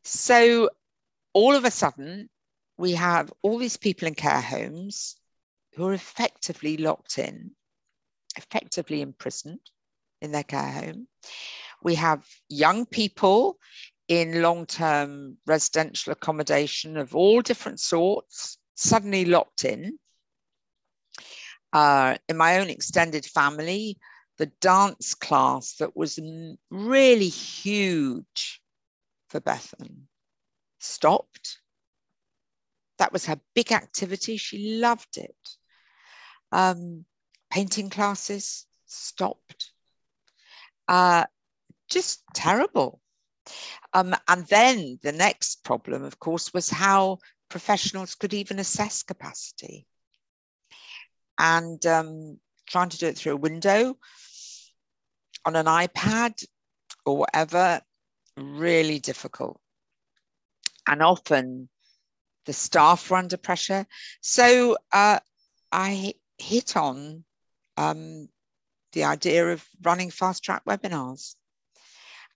So 0.03 0.69
all 1.38 1.53
of 1.53 1.65
a 1.65 1.70
sudden, 1.70 2.27
we 2.79 2.94
have 2.94 3.32
all 3.44 3.60
these 3.60 3.77
people 3.77 4.08
in 4.08 4.15
care 4.15 4.41
homes 4.41 5.17
who 5.75 5.86
are 5.86 5.94
effectively 5.94 6.77
locked 6.77 7.20
in, 7.20 7.51
effectively 8.36 9.03
imprisoned 9.03 9.60
in 10.20 10.32
their 10.32 10.44
care 10.44 10.72
home. 10.72 11.08
We 11.84 11.94
have 11.94 12.25
young 12.50 12.88
people 12.88 13.60
in 14.08 14.41
long 14.41 14.65
term 14.65 15.38
residential 15.46 16.12
accommodation 16.12 16.98
of 16.98 17.15
all 17.15 17.44
different 17.44 17.79
sorts, 17.79 18.58
suddenly 18.74 19.24
locked 19.24 19.63
in. 19.63 20.00
Uh, 21.72 22.17
in 22.27 22.36
my 22.36 22.58
own 22.58 22.72
extended 22.72 23.27
family, 23.27 24.00
the 24.39 24.48
dance 24.60 25.13
class 25.13 25.75
that 25.75 25.96
was 25.96 26.17
really 26.72 27.29
huge 27.29 28.60
for 29.29 29.39
Bethan 29.39 30.08
stopped. 30.79 31.60
That 32.98 33.13
was 33.13 33.25
her 33.25 33.39
big 33.53 33.72
activity. 33.72 34.38
She 34.38 34.79
loved 34.79 35.17
it. 35.17 35.36
Um, 36.51 37.05
painting 37.51 37.89
classes 37.89 38.65
stopped. 38.86 39.72
Uh, 40.88 41.25
just 41.89 42.24
terrible. 42.34 43.01
Um, 43.93 44.15
and 44.27 44.46
then 44.48 45.00
the 45.03 45.12
next 45.12 45.63
problem, 45.63 46.03
of 46.03 46.19
course, 46.19 46.53
was 46.53 46.69
how 46.69 47.19
professionals 47.50 48.15
could 48.15 48.34
even 48.34 48.60
assess 48.60 49.03
capacity. 49.03 49.88
And 51.39 51.86
um, 51.86 52.39
trying 52.67 52.89
to 52.89 52.98
do 52.98 53.07
it 53.07 53.17
through 53.17 53.34
a 53.34 53.38
window 53.38 53.98
on 55.46 55.55
an 55.55 55.65
iPad 55.65 56.43
or 57.05 57.17
whatever, 57.17 57.81
really 58.36 59.00
difficult. 59.00 59.60
And 60.88 61.03
often 61.03 61.70
the 62.46 62.53
staff 62.53 63.12
were 63.12 63.17
under 63.17 63.38
pressure. 63.38 63.86
So 64.22 64.77
uh, 64.91 65.20
I 65.72 66.13
hit 66.38 66.77
on 66.77 67.25
um, 67.75 68.29
the 68.94 69.03
idea 69.03 69.48
of 69.51 69.65
running 69.84 70.10
fast 70.10 70.44
track 70.44 70.63
webinars. 70.65 71.36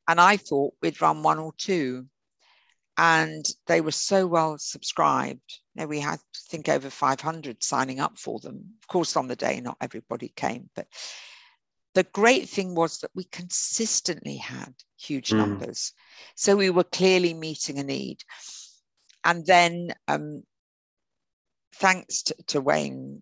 And 0.08 0.20
I 0.20 0.38
thought 0.38 0.74
we'd 0.82 1.02
run 1.02 1.24
one 1.24 1.40
or 1.40 1.54
two. 1.58 2.08
And 2.98 3.46
they 3.68 3.80
were 3.80 3.92
so 3.92 4.28
well 4.28 4.58
subscribed. 4.60 5.60
We 5.76 6.02
had, 6.02 6.20
I 6.20 6.40
think, 6.50 6.68
over 6.68 6.90
500 6.90 7.64
signing 7.64 8.02
up 8.02 8.20
for 8.20 8.40
them. 8.40 8.76
Of 8.84 8.88
course, 8.88 9.16
on 9.16 9.28
the 9.28 9.36
day, 9.36 9.62
not 9.62 9.78
everybody 9.80 10.34
came, 10.36 10.70
but 10.76 10.88
the 11.94 12.04
great 12.04 12.48
thing 12.48 12.76
was 12.76 13.00
that 13.00 13.12
we 13.14 13.26
consistently 13.26 14.38
had 14.38 14.74
huge 14.98 15.30
mm. 15.30 15.38
numbers. 15.38 15.94
So 16.36 16.56
we 16.56 16.70
were 16.70 16.84
clearly 16.84 17.34
meeting 17.34 17.80
a 17.80 17.84
need. 17.84 18.24
And 19.24 19.46
then, 19.46 19.94
um, 20.08 20.44
thanks 21.76 22.24
to, 22.24 22.36
to, 22.48 22.62
Wayne 22.62 23.22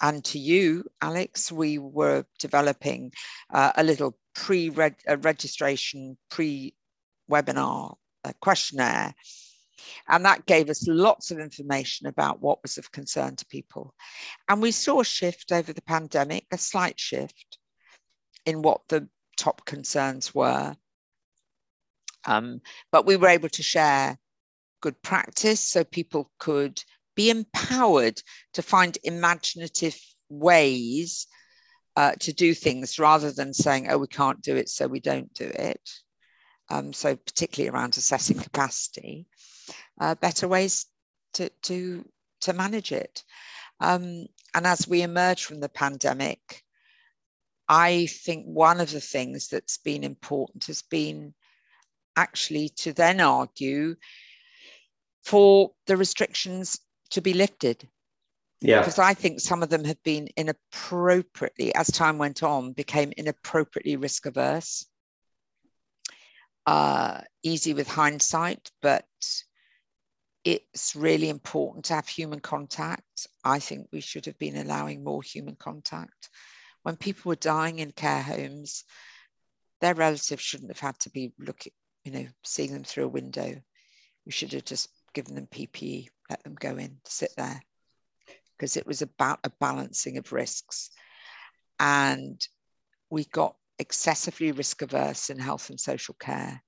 and 0.00 0.24
to 0.26 0.38
you, 0.38 0.84
Alex, 1.00 1.50
we 1.50 1.78
were 1.78 2.24
developing 2.38 3.12
uh, 3.52 3.72
a 3.76 3.82
little 3.82 4.16
pre 4.34 4.70
registration, 4.70 6.16
pre 6.30 6.74
webinar 7.30 7.96
uh, 8.24 8.32
questionnaire. 8.40 9.14
And 10.08 10.24
that 10.24 10.46
gave 10.46 10.68
us 10.68 10.86
lots 10.86 11.30
of 11.30 11.38
information 11.38 12.06
about 12.06 12.40
what 12.42 12.62
was 12.62 12.76
of 12.78 12.92
concern 12.92 13.34
to 13.36 13.46
people. 13.46 13.94
And 14.48 14.60
we 14.60 14.72
saw 14.72 15.00
a 15.00 15.04
shift 15.04 15.52
over 15.52 15.72
the 15.72 15.82
pandemic, 15.82 16.46
a 16.52 16.58
slight 16.58 17.00
shift 17.00 17.58
in 18.46 18.62
what 18.62 18.82
the 18.88 19.08
top 19.36 19.64
concerns 19.64 20.34
were. 20.34 20.76
Um, 22.26 22.60
but 22.92 23.06
we 23.06 23.16
were 23.16 23.28
able 23.28 23.48
to 23.50 23.62
share 23.62 24.18
good 24.80 25.00
practice 25.02 25.60
so 25.60 25.84
people 25.84 26.30
could 26.38 26.82
be 27.14 27.30
empowered 27.30 28.20
to 28.54 28.62
find 28.62 28.96
imaginative 29.04 29.98
ways 30.28 31.26
uh, 31.96 32.12
to 32.20 32.32
do 32.32 32.54
things 32.54 32.98
rather 32.98 33.32
than 33.32 33.52
saying, 33.52 33.90
oh, 33.90 33.98
we 33.98 34.06
can't 34.06 34.42
do 34.42 34.56
it, 34.56 34.68
so 34.68 34.86
we 34.86 35.00
don't 35.00 35.32
do 35.34 35.44
it. 35.44 35.90
Um, 36.68 36.92
so, 36.92 37.16
particularly 37.16 37.68
around 37.68 37.96
assessing 37.96 38.38
capacity, 38.38 39.26
uh, 40.00 40.14
better 40.14 40.46
ways 40.46 40.86
to, 41.34 41.50
to, 41.62 42.04
to 42.42 42.52
manage 42.52 42.92
it. 42.92 43.24
Um, 43.80 44.26
and 44.54 44.66
as 44.66 44.86
we 44.86 45.02
emerge 45.02 45.44
from 45.44 45.60
the 45.60 45.68
pandemic, 45.68 46.62
I 47.72 48.06
think 48.06 48.46
one 48.46 48.80
of 48.80 48.90
the 48.90 49.00
things 49.00 49.46
that's 49.46 49.78
been 49.78 50.02
important 50.02 50.66
has 50.66 50.82
been 50.82 51.34
actually 52.16 52.70
to 52.70 52.92
then 52.92 53.20
argue 53.20 53.94
for 55.24 55.70
the 55.86 55.96
restrictions 55.96 56.80
to 57.10 57.20
be 57.20 57.32
lifted. 57.32 57.88
Yeah. 58.60 58.80
Because 58.80 58.98
I 58.98 59.14
think 59.14 59.38
some 59.38 59.62
of 59.62 59.70
them 59.70 59.84
have 59.84 60.02
been 60.02 60.28
inappropriately, 60.36 61.72
as 61.76 61.86
time 61.86 62.18
went 62.18 62.42
on, 62.42 62.72
became 62.72 63.12
inappropriately 63.16 63.94
risk 63.94 64.26
averse. 64.26 64.84
Uh, 66.66 67.20
easy 67.44 67.72
with 67.72 67.86
hindsight, 67.86 68.72
but 68.82 69.06
it's 70.42 70.96
really 70.96 71.28
important 71.28 71.84
to 71.84 71.94
have 71.94 72.08
human 72.08 72.40
contact. 72.40 73.28
I 73.44 73.60
think 73.60 73.86
we 73.92 74.00
should 74.00 74.26
have 74.26 74.38
been 74.38 74.56
allowing 74.56 75.04
more 75.04 75.22
human 75.22 75.54
contact. 75.54 76.30
When 76.82 76.96
people 76.96 77.28
were 77.28 77.36
dying 77.36 77.78
in 77.78 77.92
care 77.92 78.22
homes, 78.22 78.84
their 79.80 79.94
relatives 79.94 80.42
shouldn't 80.42 80.70
have 80.70 80.80
had 80.80 80.98
to 81.00 81.10
be 81.10 81.32
looking, 81.38 81.72
you 82.04 82.12
know, 82.12 82.26
seeing 82.44 82.72
them 82.72 82.84
through 82.84 83.04
a 83.04 83.08
window. 83.08 83.60
We 84.26 84.32
should 84.32 84.52
have 84.52 84.64
just 84.64 84.88
given 85.14 85.34
them 85.34 85.46
PPE, 85.46 86.08
let 86.28 86.42
them 86.44 86.54
go 86.54 86.76
in, 86.76 86.98
sit 87.04 87.32
there, 87.36 87.60
because 88.56 88.76
it 88.76 88.86
was 88.86 89.02
about 89.02 89.40
a 89.44 89.50
balancing 89.60 90.18
of 90.18 90.32
risks. 90.32 90.90
And 91.78 92.40
we 93.10 93.24
got 93.24 93.56
excessively 93.78 94.52
risk 94.52 94.82
averse 94.82 95.30
in 95.30 95.38
health 95.38 95.70
and 95.70 95.80
social 95.80 96.14
care, 96.20 96.62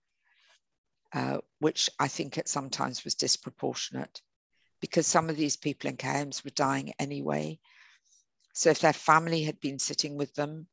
uh, 1.12 1.38
which 1.58 1.90
I 1.98 2.08
think 2.08 2.38
at 2.38 2.48
sometimes 2.48 3.04
was 3.04 3.14
disproportionate 3.14 4.20
because 4.80 5.06
some 5.06 5.30
of 5.30 5.36
these 5.36 5.56
people 5.56 5.88
in 5.88 5.96
care 5.96 6.18
homes 6.18 6.42
were 6.42 6.50
dying 6.50 6.92
anyway. 6.98 7.58
So 8.52 8.70
if 8.70 8.80
their 8.80 8.92
family 8.92 9.42
had 9.42 9.60
been 9.60 9.78
sitting 9.78 10.16
with 10.16 10.34
them, 10.34 10.66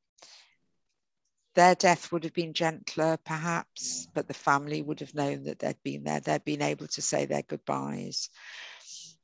their 1.55 1.75
death 1.75 2.11
would 2.11 2.23
have 2.23 2.33
been 2.33 2.53
gentler, 2.53 3.17
perhaps, 3.25 4.07
but 4.13 4.27
the 4.27 4.33
family 4.33 4.81
would 4.81 4.99
have 4.99 5.15
known 5.15 5.43
that 5.43 5.59
they'd 5.59 5.81
been 5.83 6.03
there. 6.03 6.19
They'd 6.19 6.45
been 6.45 6.61
able 6.61 6.87
to 6.87 7.01
say 7.01 7.25
their 7.25 7.41
goodbyes. 7.41 8.29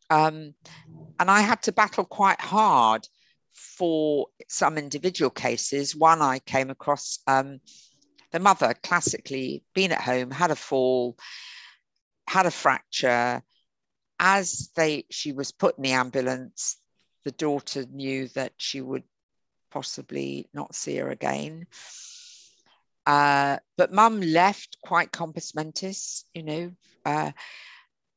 Um, 0.09 0.53
and 1.19 1.31
I 1.31 1.41
had 1.41 1.61
to 1.63 1.71
battle 1.71 2.05
quite 2.05 2.41
hard 2.41 3.07
for 3.53 4.27
some 4.49 4.77
individual 4.77 5.29
cases. 5.29 5.95
One 5.95 6.21
I 6.21 6.39
came 6.39 6.69
across, 6.69 7.19
um, 7.27 7.59
the 8.31 8.39
mother 8.39 8.73
classically 8.83 9.63
been 9.73 9.91
at 9.91 10.01
home, 10.01 10.31
had 10.31 10.51
a 10.51 10.55
fall, 10.55 11.17
had 12.27 12.45
a 12.45 12.51
fracture. 12.51 13.41
As 14.19 14.71
they 14.75 15.05
she 15.09 15.31
was 15.33 15.51
put 15.51 15.77
in 15.77 15.83
the 15.83 15.91
ambulance, 15.91 16.77
the 17.25 17.31
daughter 17.31 17.85
knew 17.91 18.29
that 18.29 18.53
she 18.57 18.79
would 18.79 19.03
possibly 19.71 20.47
not 20.53 20.73
see 20.73 20.95
her 20.95 21.09
again. 21.09 21.67
Uh, 23.05 23.57
but 23.77 23.91
mum 23.91 24.21
left 24.21 24.77
quite 24.81 25.11
compos 25.11 25.53
mentis, 25.53 26.23
you 26.33 26.43
know, 26.43 26.71
uh, 27.03 27.31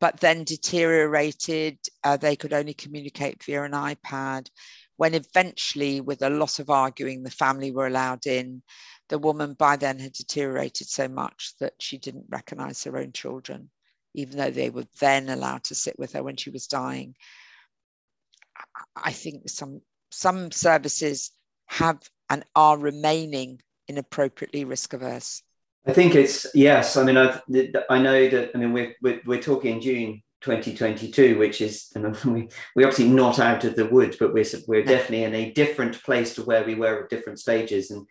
but 0.01 0.21
then 0.21 0.45
deteriorated. 0.45 1.79
Uh, 2.05 2.17
they 2.17 2.37
could 2.37 2.53
only 2.53 2.75
communicate 2.75 3.43
via 3.43 3.65
an 3.65 3.73
iPad. 3.73 4.49
When 4.97 5.15
eventually, 5.15 6.01
with 6.01 6.23
a 6.23 6.31
lot 6.31 6.59
of 6.59 6.71
arguing, 6.71 7.23
the 7.23 7.31
family 7.31 7.71
were 7.71 7.87
allowed 7.87 8.27
in, 8.27 8.63
the 9.09 9.19
woman 9.19 9.55
by 9.55 9.77
then 9.77 9.99
had 9.99 10.13
deteriorated 10.13 10.89
so 10.89 11.09
much 11.09 11.53
that 11.61 11.75
she 11.81 11.99
didn't 11.99 12.27
recognize 12.29 12.85
her 12.85 12.99
own 12.99 13.13
children, 13.13 13.71
even 14.15 14.39
though 14.39 14.51
they 14.51 14.71
were 14.71 14.87
then 15.01 15.29
allowed 15.29 15.65
to 15.65 15.75
sit 15.75 15.99
with 15.99 16.13
her 16.13 16.23
when 16.23 16.37
she 16.37 16.51
was 16.51 16.67
dying. 16.67 17.15
I 18.97 19.13
think 19.13 19.49
some 19.49 19.81
some 20.11 20.51
services 20.51 21.31
have 21.67 22.01
and 22.31 22.45
are 22.55 22.79
remaining 22.79 23.61
inappropriately 23.89 24.65
risk 24.65 24.93
averse? 24.93 25.43
I 25.87 25.93
think 25.93 26.15
it's 26.15 26.47
yes. 26.55 26.97
I 26.97 27.05
mean, 27.05 27.17
I've, 27.17 27.41
I 27.89 27.99
know 27.99 28.29
that. 28.29 28.51
I 28.55 28.59
mean, 28.59 28.73
we're, 28.73 28.95
we're, 29.01 29.21
we're 29.25 29.43
talking 29.43 29.81
June 29.81 30.23
2022, 30.43 31.39
which 31.39 31.61
is 31.61 31.91
I 31.97 32.01
mean, 32.01 32.15
we 32.27 32.49
we're 32.77 32.87
obviously 32.87 33.09
not 33.09 33.39
out 33.39 33.65
of 33.65 33.77
the 33.77 33.87
woods, 33.87 34.17
but 34.19 34.35
we're 34.35 34.45
we're 34.67 34.85
definitely 34.85 35.25
in 35.25 35.35
a 35.35 35.53
different 35.53 36.03
place 36.03 36.35
to 36.35 36.43
where 36.43 36.65
we 36.65 36.75
were 36.75 37.05
at 37.05 37.11
different 37.11 37.39
stages. 37.39 37.91
And 37.91 38.07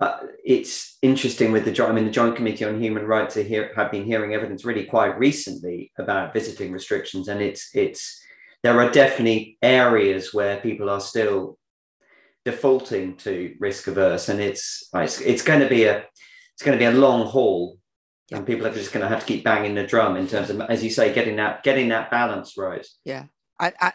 uh, 0.00 0.18
it's 0.44 0.98
interesting 1.00 1.50
with 1.52 1.64
the 1.64 1.72
joint. 1.72 1.92
I 1.92 1.94
mean, 1.94 2.04
the 2.04 2.10
Joint 2.10 2.36
Committee 2.36 2.64
on 2.64 2.82
Human 2.82 3.06
Rights 3.06 3.36
here, 3.36 3.72
have 3.74 3.90
been 3.90 4.04
hearing 4.04 4.34
evidence 4.34 4.64
really 4.64 4.84
quite 4.84 5.18
recently 5.18 5.92
about 5.98 6.34
visiting 6.34 6.72
restrictions, 6.72 7.28
and 7.28 7.40
it's 7.40 7.70
it's 7.74 8.23
there 8.64 8.80
are 8.80 8.90
definitely 8.90 9.58
areas 9.60 10.32
where 10.32 10.56
people 10.56 10.88
are 10.88 11.00
still 11.00 11.58
defaulting 12.46 13.14
to 13.18 13.54
risk 13.60 13.86
averse, 13.86 14.30
and 14.30 14.40
it's 14.40 14.88
it's, 14.94 15.20
it's 15.20 15.42
going 15.42 15.60
to 15.60 15.68
be 15.68 15.84
a 15.84 15.98
it's 16.54 16.62
going 16.62 16.76
to 16.76 16.82
be 16.82 16.86
a 16.86 16.98
long 16.98 17.26
haul, 17.26 17.78
yeah. 18.30 18.38
and 18.38 18.46
people 18.46 18.66
are 18.66 18.72
just 18.72 18.90
going 18.90 19.02
to 19.02 19.08
have 19.08 19.20
to 19.20 19.26
keep 19.26 19.44
banging 19.44 19.74
the 19.74 19.86
drum 19.86 20.16
in 20.16 20.26
terms 20.26 20.48
of, 20.48 20.62
as 20.62 20.82
you 20.82 20.88
say, 20.88 21.12
getting 21.12 21.36
that 21.36 21.62
getting 21.62 21.90
that 21.90 22.10
balance 22.10 22.56
right. 22.56 22.86
Yeah. 23.04 23.26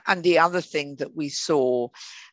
and 0.06 0.24
the 0.24 0.38
other 0.38 0.62
thing 0.62 0.98
that 0.98 1.16
we 1.16 1.30
saw, 1.30 1.88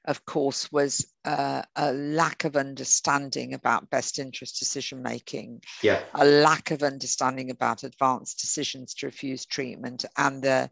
of 0.04 0.26
course, 0.26 0.70
was 0.70 1.06
uh, 1.24 1.62
a 1.74 1.94
lack 1.94 2.44
of 2.44 2.54
understanding 2.54 3.54
about 3.54 3.88
best 3.88 4.18
interest 4.18 4.58
decision 4.58 5.02
making. 5.02 5.62
Yeah. 5.82 6.02
A 6.14 6.26
lack 6.26 6.70
of 6.70 6.82
understanding 6.82 7.50
about 7.50 7.82
advanced 7.82 8.40
decisions 8.40 8.92
to 8.96 9.06
refuse 9.06 9.46
treatment 9.46 10.04
and 10.18 10.42
the 10.42 10.70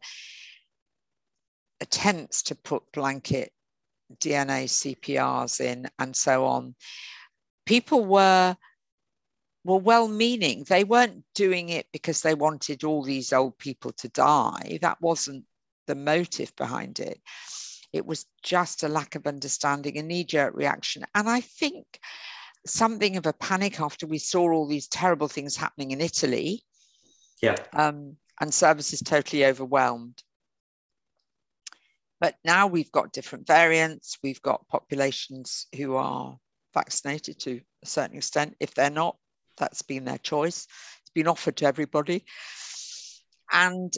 attempts 1.85 2.43
to 2.45 2.55
put 2.55 2.83
blanket 2.93 3.53
DNACPRs 4.21 5.61
in 5.61 5.87
and 5.99 6.17
so 6.17 6.47
on, 6.47 6.75
people 7.67 8.05
were 8.05 8.57
were 9.65 9.79
well 9.79 10.09
meaning. 10.09 10.65
They 10.69 10.85
weren't 10.85 11.25
doing 11.35 11.69
it 11.69 11.87
because 11.93 12.21
they 12.23 12.35
wanted 12.35 12.85
all 12.85 13.03
these 13.03 13.33
old 13.33 13.57
people 13.59 13.93
to 13.93 14.09
die. 14.09 14.79
That 14.83 15.01
wasn't 15.01 15.45
the 15.87 15.95
motive 15.95 16.55
behind 16.57 17.01
it. 17.01 17.21
It 17.93 18.05
was 18.05 18.27
just 18.43 18.83
a 18.83 18.89
lack 18.89 19.15
of 19.15 19.27
understanding, 19.27 19.97
a 19.99 20.03
knee 20.03 20.25
jerk 20.25 20.55
reaction. 20.55 21.05
And 21.15 21.29
I 21.29 21.41
think 21.41 21.99
something 22.67 23.17
of 23.17 23.27
a 23.27 23.33
panic 23.33 23.81
after 23.81 24.07
we 24.07 24.19
saw 24.19 24.51
all 24.51 24.67
these 24.67 24.89
terrible 24.89 25.29
things 25.29 25.57
happening 25.57 25.93
in 25.93 26.01
Italy. 26.01 26.63
Yeah. 27.41 27.57
Um, 27.73 28.17
and 28.41 28.53
services 28.53 29.01
totally 29.01 29.47
overwhelmed. 29.47 30.23
But 32.25 32.37
now 32.43 32.67
we've 32.67 32.91
got 32.91 33.13
different 33.13 33.47
variants. 33.47 34.17
We've 34.23 34.41
got 34.41 34.67
populations 34.69 35.67
who 35.77 35.97
are 35.97 36.39
vaccinated 36.73 37.39
to 37.41 37.61
a 37.83 37.87
certain 37.87 38.17
extent. 38.17 38.57
If 38.61 38.73
they're 38.73 38.89
not, 38.89 39.19
that's 39.59 39.83
been 39.83 40.07
their 40.07 40.17
choice. 40.17 40.67
It's 41.03 41.11
been 41.11 41.29
offered 41.29 41.59
to 41.59 41.67
everybody. 41.67 42.25
And 43.53 43.93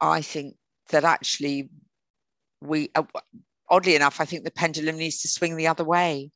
I 0.00 0.20
think 0.22 0.56
that 0.90 1.04
actually 1.04 1.70
we, 2.60 2.90
uh, 2.96 3.04
oddly 3.70 3.94
enough, 3.94 4.20
I 4.20 4.24
think 4.24 4.42
the 4.42 4.50
pendulum 4.50 4.96
needs 4.96 5.20
to 5.20 5.28
swing 5.28 5.54
the 5.54 5.68
other 5.68 5.84
way 5.84 6.32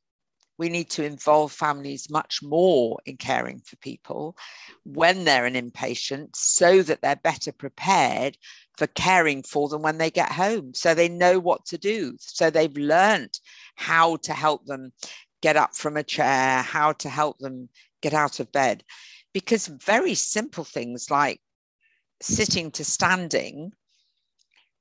we 0.59 0.67
need 0.67 0.89
to 0.89 1.05
involve 1.05 1.53
families 1.53 2.09
much 2.09 2.43
more 2.43 2.99
in 3.05 3.15
caring 3.15 3.61
for 3.61 3.77
people 3.77 4.35
when 4.83 5.23
they're 5.23 5.45
an 5.45 5.53
inpatient 5.53 6.35
so 6.35 6.83
that 6.83 7.01
they're 7.01 7.15
better 7.15 7.53
prepared 7.53 8.37
for 8.77 8.85
caring 8.87 9.41
for 9.41 9.69
them 9.69 9.81
when 9.81 9.97
they 9.97 10.11
get 10.11 10.31
home. 10.31 10.73
So 10.73 10.93
they 10.93 11.07
know 11.07 11.39
what 11.39 11.65
to 11.67 11.77
do. 11.77 12.17
So 12.19 12.49
they've 12.49 12.75
learned 12.75 13.39
how 13.75 14.17
to 14.17 14.33
help 14.33 14.65
them 14.65 14.91
get 15.41 15.55
up 15.55 15.75
from 15.75 15.95
a 15.95 16.03
chair, 16.03 16.61
how 16.61 16.91
to 16.91 17.09
help 17.09 17.39
them 17.39 17.69
get 18.01 18.13
out 18.13 18.41
of 18.41 18.51
bed. 18.51 18.83
Because 19.33 19.67
very 19.67 20.13
simple 20.13 20.65
things 20.65 21.09
like 21.09 21.39
sitting 22.21 22.69
to 22.71 22.83
standing 22.83 23.71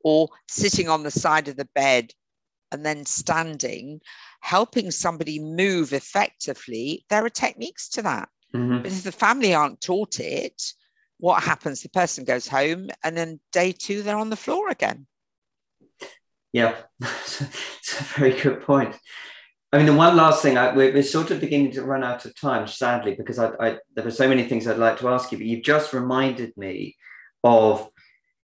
or 0.03 0.29
sitting 0.49 0.89
on 0.89 1.05
the 1.05 1.11
side 1.13 1.47
of 1.47 1.57
the 1.57 1.69
bed 1.77 2.13
and 2.73 2.85
then 2.85 3.05
standing, 3.05 4.01
helping 4.41 4.91
somebody 4.91 5.39
move 5.39 5.93
effectively, 5.93 7.05
there 7.11 7.25
are 7.25 7.31
techniques 7.31 7.89
to 7.91 8.03
that. 8.03 8.29
Mm-hmm. 8.55 8.83
But 8.83 8.93
if 8.93 9.03
the 9.03 9.13
family 9.13 9.55
aren't 9.55 9.81
taught 9.81 10.21
it, 10.21 10.63
what 11.19 11.43
happens? 11.43 11.83
The 11.83 11.89
person 11.89 12.25
goes 12.25 12.47
home 12.47 12.91
and 13.03 13.17
then 13.17 13.41
day 13.53 13.73
two, 13.73 14.03
they're 14.03 14.17
on 14.17 14.31
the 14.31 14.37
floor 14.37 14.71
again. 14.71 15.07
Yeah, 16.53 16.77
it's 17.01 18.01
a 18.01 18.05
very 18.19 18.41
good 18.41 18.63
point. 18.63 18.97
I 19.71 19.77
mean, 19.77 19.87
the 19.87 19.93
one 19.93 20.17
last 20.17 20.43
thing, 20.43 20.57
I, 20.57 20.75
we're, 20.75 20.95
we're, 20.95 21.03
sort 21.03 21.31
of 21.31 21.41
beginning 21.41 21.73
to 21.73 21.83
run 21.83 22.03
out 22.03 22.25
of 22.25 22.35
time, 22.41 22.67
sadly, 22.67 23.15
because 23.15 23.39
I, 23.39 23.51
I, 23.61 23.79
there 23.95 24.07
are 24.07 24.11
so 24.11 24.27
many 24.27 24.45
things 24.45 24.67
I'd 24.67 24.79
like 24.79 24.99
to 25.01 25.09
ask 25.09 25.31
you, 25.31 25.37
but 25.37 25.47
you've 25.47 25.63
just 25.63 25.93
reminded 25.93 26.57
me 26.57 26.97
of 27.45 27.91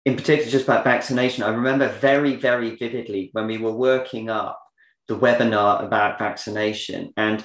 in 0.06 0.16
particular 0.16 0.50
just 0.50 0.66
about 0.66 0.84
vaccination, 0.84 1.44
I 1.44 1.50
remember 1.50 1.88
very, 1.88 2.36
very 2.36 2.76
vividly 2.76 3.30
when 3.34 3.48
we 3.48 3.58
were 3.58 3.74
working 3.74 4.30
up 4.30 4.60
the 5.08 5.18
webinar 5.18 5.84
about 5.84 6.20
vaccination 6.20 7.14
and 7.18 7.44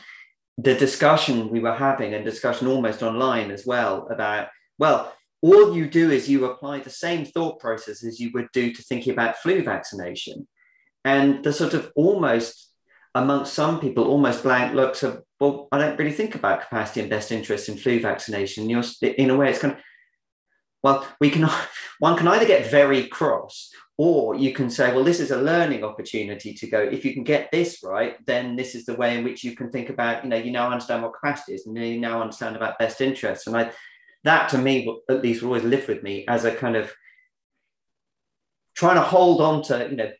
the 0.58 0.74
discussion 0.74 1.50
we 1.50 1.60
were 1.60 1.74
having 1.74 2.14
and 2.14 2.24
discussion 2.24 2.66
almost 2.66 3.02
online 3.02 3.50
as 3.50 3.66
well 3.66 4.08
about, 4.10 4.48
well, 4.78 5.12
all 5.42 5.76
you 5.76 5.88
do 5.88 6.10
is 6.10 6.28
you 6.28 6.46
apply 6.46 6.80
the 6.80 6.90
same 6.90 7.24
thought 7.24 7.60
process 7.60 8.04
as 8.04 8.18
you 8.18 8.30
would 8.32 8.48
do 8.52 8.72
to 8.72 8.82
thinking 8.82 9.12
about 9.12 9.36
flu 9.36 9.62
vaccination. 9.62 10.46
And 11.04 11.44
the 11.44 11.52
sort 11.52 11.74
of 11.74 11.92
almost 11.94 12.70
amongst 13.14 13.54
some 13.54 13.80
people, 13.80 14.04
almost 14.04 14.42
blank 14.42 14.74
looks 14.74 15.02
of, 15.02 15.22
well, 15.38 15.68
I 15.72 15.78
don't 15.78 15.98
really 15.98 16.12
think 16.12 16.34
about 16.34 16.62
capacity 16.62 17.00
and 17.00 17.10
best 17.10 17.30
interest 17.30 17.68
in 17.68 17.76
flu 17.76 18.00
vaccination. 18.00 18.70
You're 18.70 18.84
in 19.02 19.30
a 19.30 19.36
way, 19.36 19.50
it's 19.50 19.58
kind 19.58 19.74
of 19.74 19.80
well, 20.82 21.06
we 21.20 21.30
can 21.30 21.48
one 21.98 22.16
can 22.16 22.28
either 22.28 22.46
get 22.46 22.70
very 22.70 23.08
cross 23.08 23.70
or 23.98 24.34
you 24.34 24.52
can 24.52 24.68
say, 24.68 24.92
well, 24.92 25.04
this 25.04 25.20
is 25.20 25.30
a 25.30 25.40
learning 25.40 25.82
opportunity 25.82 26.52
to 26.52 26.66
go. 26.66 26.80
If 26.80 27.04
you 27.04 27.14
can 27.14 27.24
get 27.24 27.50
this 27.50 27.80
right, 27.82 28.16
then 28.26 28.54
this 28.54 28.74
is 28.74 28.84
the 28.84 28.94
way 28.94 29.16
in 29.16 29.24
which 29.24 29.42
you 29.42 29.56
can 29.56 29.70
think 29.70 29.88
about, 29.88 30.22
you 30.22 30.28
know, 30.28 30.36
you 30.36 30.50
now 30.50 30.70
understand 30.70 31.02
what 31.02 31.14
capacity 31.14 31.54
is, 31.54 31.66
and 31.66 31.76
you 31.78 31.98
now 31.98 32.20
understand 32.20 32.56
about 32.56 32.78
best 32.78 33.00
interests. 33.00 33.46
And 33.46 33.56
I, 33.56 33.72
that 34.24 34.50
to 34.50 34.58
me, 34.58 35.00
at 35.08 35.22
least, 35.22 35.40
will 35.40 35.48
always 35.48 35.64
live 35.64 35.88
with 35.88 36.02
me 36.02 36.26
as 36.28 36.44
a 36.44 36.54
kind 36.54 36.76
of 36.76 36.92
trying 38.74 38.96
to 38.96 39.02
hold 39.02 39.40
on 39.40 39.62
to, 39.64 39.88
you 39.88 39.96
know, 39.96 40.10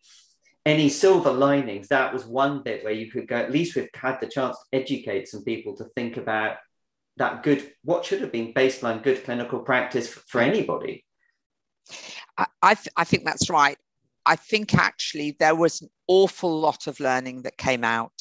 any 0.64 0.88
silver 0.88 1.30
linings, 1.30 1.88
that 1.88 2.12
was 2.12 2.24
one 2.24 2.62
bit 2.62 2.82
where 2.82 2.92
you 2.92 3.10
could 3.10 3.28
go, 3.28 3.36
at 3.36 3.52
least 3.52 3.76
we've 3.76 3.88
had 3.94 4.18
the 4.20 4.26
chance 4.26 4.56
to 4.56 4.78
educate 4.80 5.28
some 5.28 5.44
people 5.44 5.76
to 5.76 5.84
think 5.94 6.16
about 6.16 6.56
that 7.18 7.42
good, 7.42 7.72
what 7.84 8.04
should 8.04 8.20
have 8.20 8.32
been 8.32 8.52
baseline 8.52 9.02
good 9.02 9.22
clinical 9.22 9.60
practice 9.60 10.08
for, 10.08 10.20
for 10.26 10.40
anybody. 10.40 11.04
I, 12.62 12.74
th- 12.74 12.92
I 12.96 13.04
think 13.04 13.24
that's 13.24 13.48
right. 13.50 13.78
I 14.26 14.36
think 14.36 14.74
actually 14.74 15.36
there 15.38 15.54
was 15.54 15.80
an 15.82 15.88
awful 16.08 16.60
lot 16.60 16.86
of 16.86 17.00
learning 17.00 17.42
that 17.42 17.56
came 17.56 17.84
out 17.84 18.12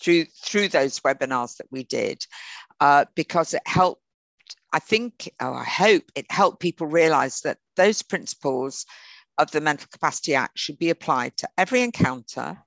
through 0.00 0.24
through 0.42 0.68
those 0.68 1.00
webinars 1.00 1.56
that 1.58 1.66
we 1.70 1.84
did 1.84 2.24
uh, 2.80 3.04
because 3.14 3.54
it 3.54 3.62
helped 3.66 4.02
I 4.72 4.80
think, 4.80 5.32
or 5.40 5.54
I 5.54 5.64
hope 5.64 6.02
it 6.16 6.30
helped 6.30 6.58
people 6.60 6.88
realize 6.88 7.42
that 7.42 7.58
those 7.76 8.02
principles 8.02 8.86
of 9.38 9.50
the 9.52 9.60
Mental 9.60 9.86
Capacity 9.90 10.34
Act 10.34 10.58
should 10.58 10.78
be 10.78 10.90
applied 10.90 11.36
to 11.36 11.48
every 11.56 11.82
encounter 11.82 12.58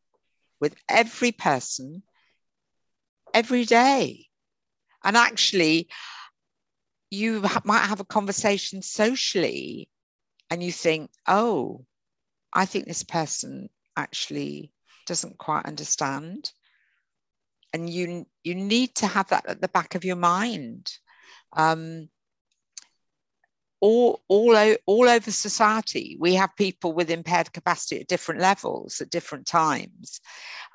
with 0.61 0.75
every 0.87 1.33
person 1.33 2.03
every 3.33 3.65
day. 3.65 4.27
And 5.03 5.17
actually, 5.17 5.89
you 7.11 7.41
ha- 7.45 7.61
might 7.65 7.85
have 7.85 7.99
a 7.99 8.05
conversation 8.05 8.81
socially 8.81 9.89
and 10.49 10.63
you 10.63 10.71
think, 10.71 11.11
oh, 11.27 11.85
I 12.53 12.65
think 12.65 12.85
this 12.85 13.03
person 13.03 13.69
actually 13.95 14.71
doesn't 15.05 15.37
quite 15.37 15.65
understand. 15.65 16.51
And 17.73 17.89
you, 17.89 18.25
you 18.43 18.55
need 18.55 18.95
to 18.95 19.07
have 19.07 19.29
that 19.29 19.47
at 19.47 19.61
the 19.61 19.67
back 19.67 19.95
of 19.95 20.05
your 20.05 20.15
mind. 20.15 20.91
Um, 21.53 22.09
all, 23.79 24.21
all, 24.27 24.75
all 24.85 25.09
over 25.09 25.31
society, 25.31 26.17
we 26.19 26.33
have 26.35 26.55
people 26.55 26.93
with 26.93 27.11
impaired 27.11 27.53
capacity 27.53 28.01
at 28.01 28.07
different 28.07 28.41
levels 28.41 29.01
at 29.01 29.09
different 29.09 29.45
times. 29.45 30.19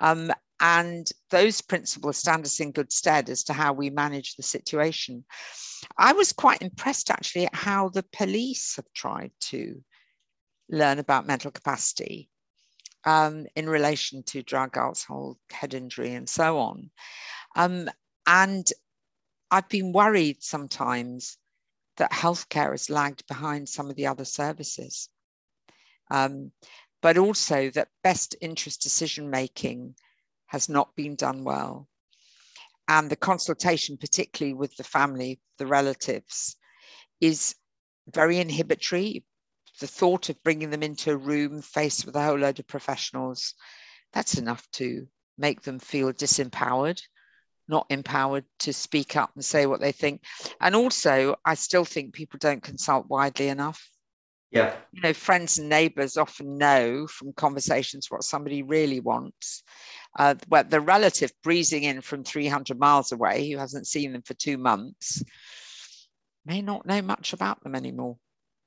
Um, 0.00 0.30
and 0.60 1.08
those 1.30 1.60
principles 1.60 2.18
stand 2.18 2.44
us 2.44 2.60
in 2.60 2.70
good 2.70 2.92
stead 2.92 3.28
as 3.28 3.42
to 3.44 3.52
how 3.52 3.72
we 3.72 3.90
manage 3.90 4.36
the 4.36 4.44
situation. 4.44 5.24
I 5.98 6.12
was 6.12 6.32
quite 6.32 6.62
impressed 6.62 7.10
actually 7.10 7.46
at 7.46 7.54
how 7.54 7.88
the 7.88 8.04
police 8.12 8.76
have 8.76 8.86
tried 8.94 9.32
to 9.40 9.82
learn 10.70 11.00
about 11.00 11.26
mental 11.26 11.50
capacity 11.50 12.30
um, 13.04 13.46
in 13.56 13.68
relation 13.68 14.22
to 14.24 14.42
drug, 14.44 14.76
alcohol, 14.76 15.36
head 15.50 15.74
injury, 15.74 16.14
and 16.14 16.28
so 16.28 16.58
on. 16.58 16.90
Um, 17.56 17.88
and 18.26 18.66
I've 19.50 19.68
been 19.68 19.92
worried 19.92 20.42
sometimes 20.42 21.36
that 21.96 22.12
healthcare 22.12 22.70
has 22.70 22.90
lagged 22.90 23.26
behind 23.26 23.68
some 23.68 23.90
of 23.90 23.96
the 23.96 24.06
other 24.06 24.24
services. 24.24 25.08
Um, 26.10 26.52
but 27.00 27.18
also 27.18 27.70
that 27.70 27.88
best 28.02 28.36
interest 28.40 28.82
decision 28.82 29.28
making 29.30 29.94
has 30.46 30.68
not 30.68 30.94
been 30.94 31.16
done 31.16 31.44
well. 31.44 31.88
And 32.88 33.10
the 33.10 33.16
consultation, 33.16 33.96
particularly 33.96 34.54
with 34.54 34.76
the 34.76 34.84
family, 34.84 35.40
the 35.58 35.66
relatives, 35.66 36.56
is 37.20 37.54
very 38.12 38.38
inhibitory. 38.38 39.24
The 39.80 39.86
thought 39.86 40.28
of 40.28 40.42
bringing 40.42 40.70
them 40.70 40.82
into 40.82 41.12
a 41.12 41.16
room 41.16 41.62
faced 41.62 42.04
with 42.04 42.16
a 42.16 42.22
whole 42.22 42.38
load 42.38 42.58
of 42.58 42.66
professionals, 42.66 43.54
that's 44.12 44.36
enough 44.36 44.70
to 44.72 45.08
make 45.38 45.62
them 45.62 45.78
feel 45.78 46.12
disempowered 46.12 47.00
not 47.72 47.86
empowered 47.88 48.44
to 48.60 48.72
speak 48.72 49.16
up 49.16 49.30
and 49.34 49.44
say 49.44 49.66
what 49.66 49.80
they 49.80 49.90
think. 49.90 50.22
And 50.60 50.76
also, 50.76 51.34
I 51.44 51.54
still 51.54 51.86
think 51.86 52.12
people 52.12 52.38
don't 52.38 52.62
consult 52.62 53.08
widely 53.08 53.48
enough. 53.48 53.82
Yeah. 54.50 54.74
You 54.92 55.00
know, 55.00 55.14
friends 55.14 55.58
and 55.58 55.70
neighbors 55.70 56.18
often 56.18 56.58
know 56.58 57.06
from 57.06 57.32
conversations 57.32 58.10
what 58.10 58.22
somebody 58.22 58.62
really 58.62 59.00
wants. 59.00 59.62
Uh, 60.18 60.34
where 60.48 60.62
the 60.62 60.80
relative 60.80 61.32
breezing 61.42 61.84
in 61.84 62.02
from 62.02 62.22
300 62.22 62.78
miles 62.78 63.12
away 63.12 63.50
who 63.50 63.56
hasn't 63.56 63.86
seen 63.86 64.12
them 64.12 64.20
for 64.20 64.34
two 64.34 64.58
months 64.58 65.24
may 66.44 66.60
not 66.60 66.84
know 66.84 67.00
much 67.00 67.32
about 67.32 67.62
them 67.64 67.74
anymore. 67.74 68.18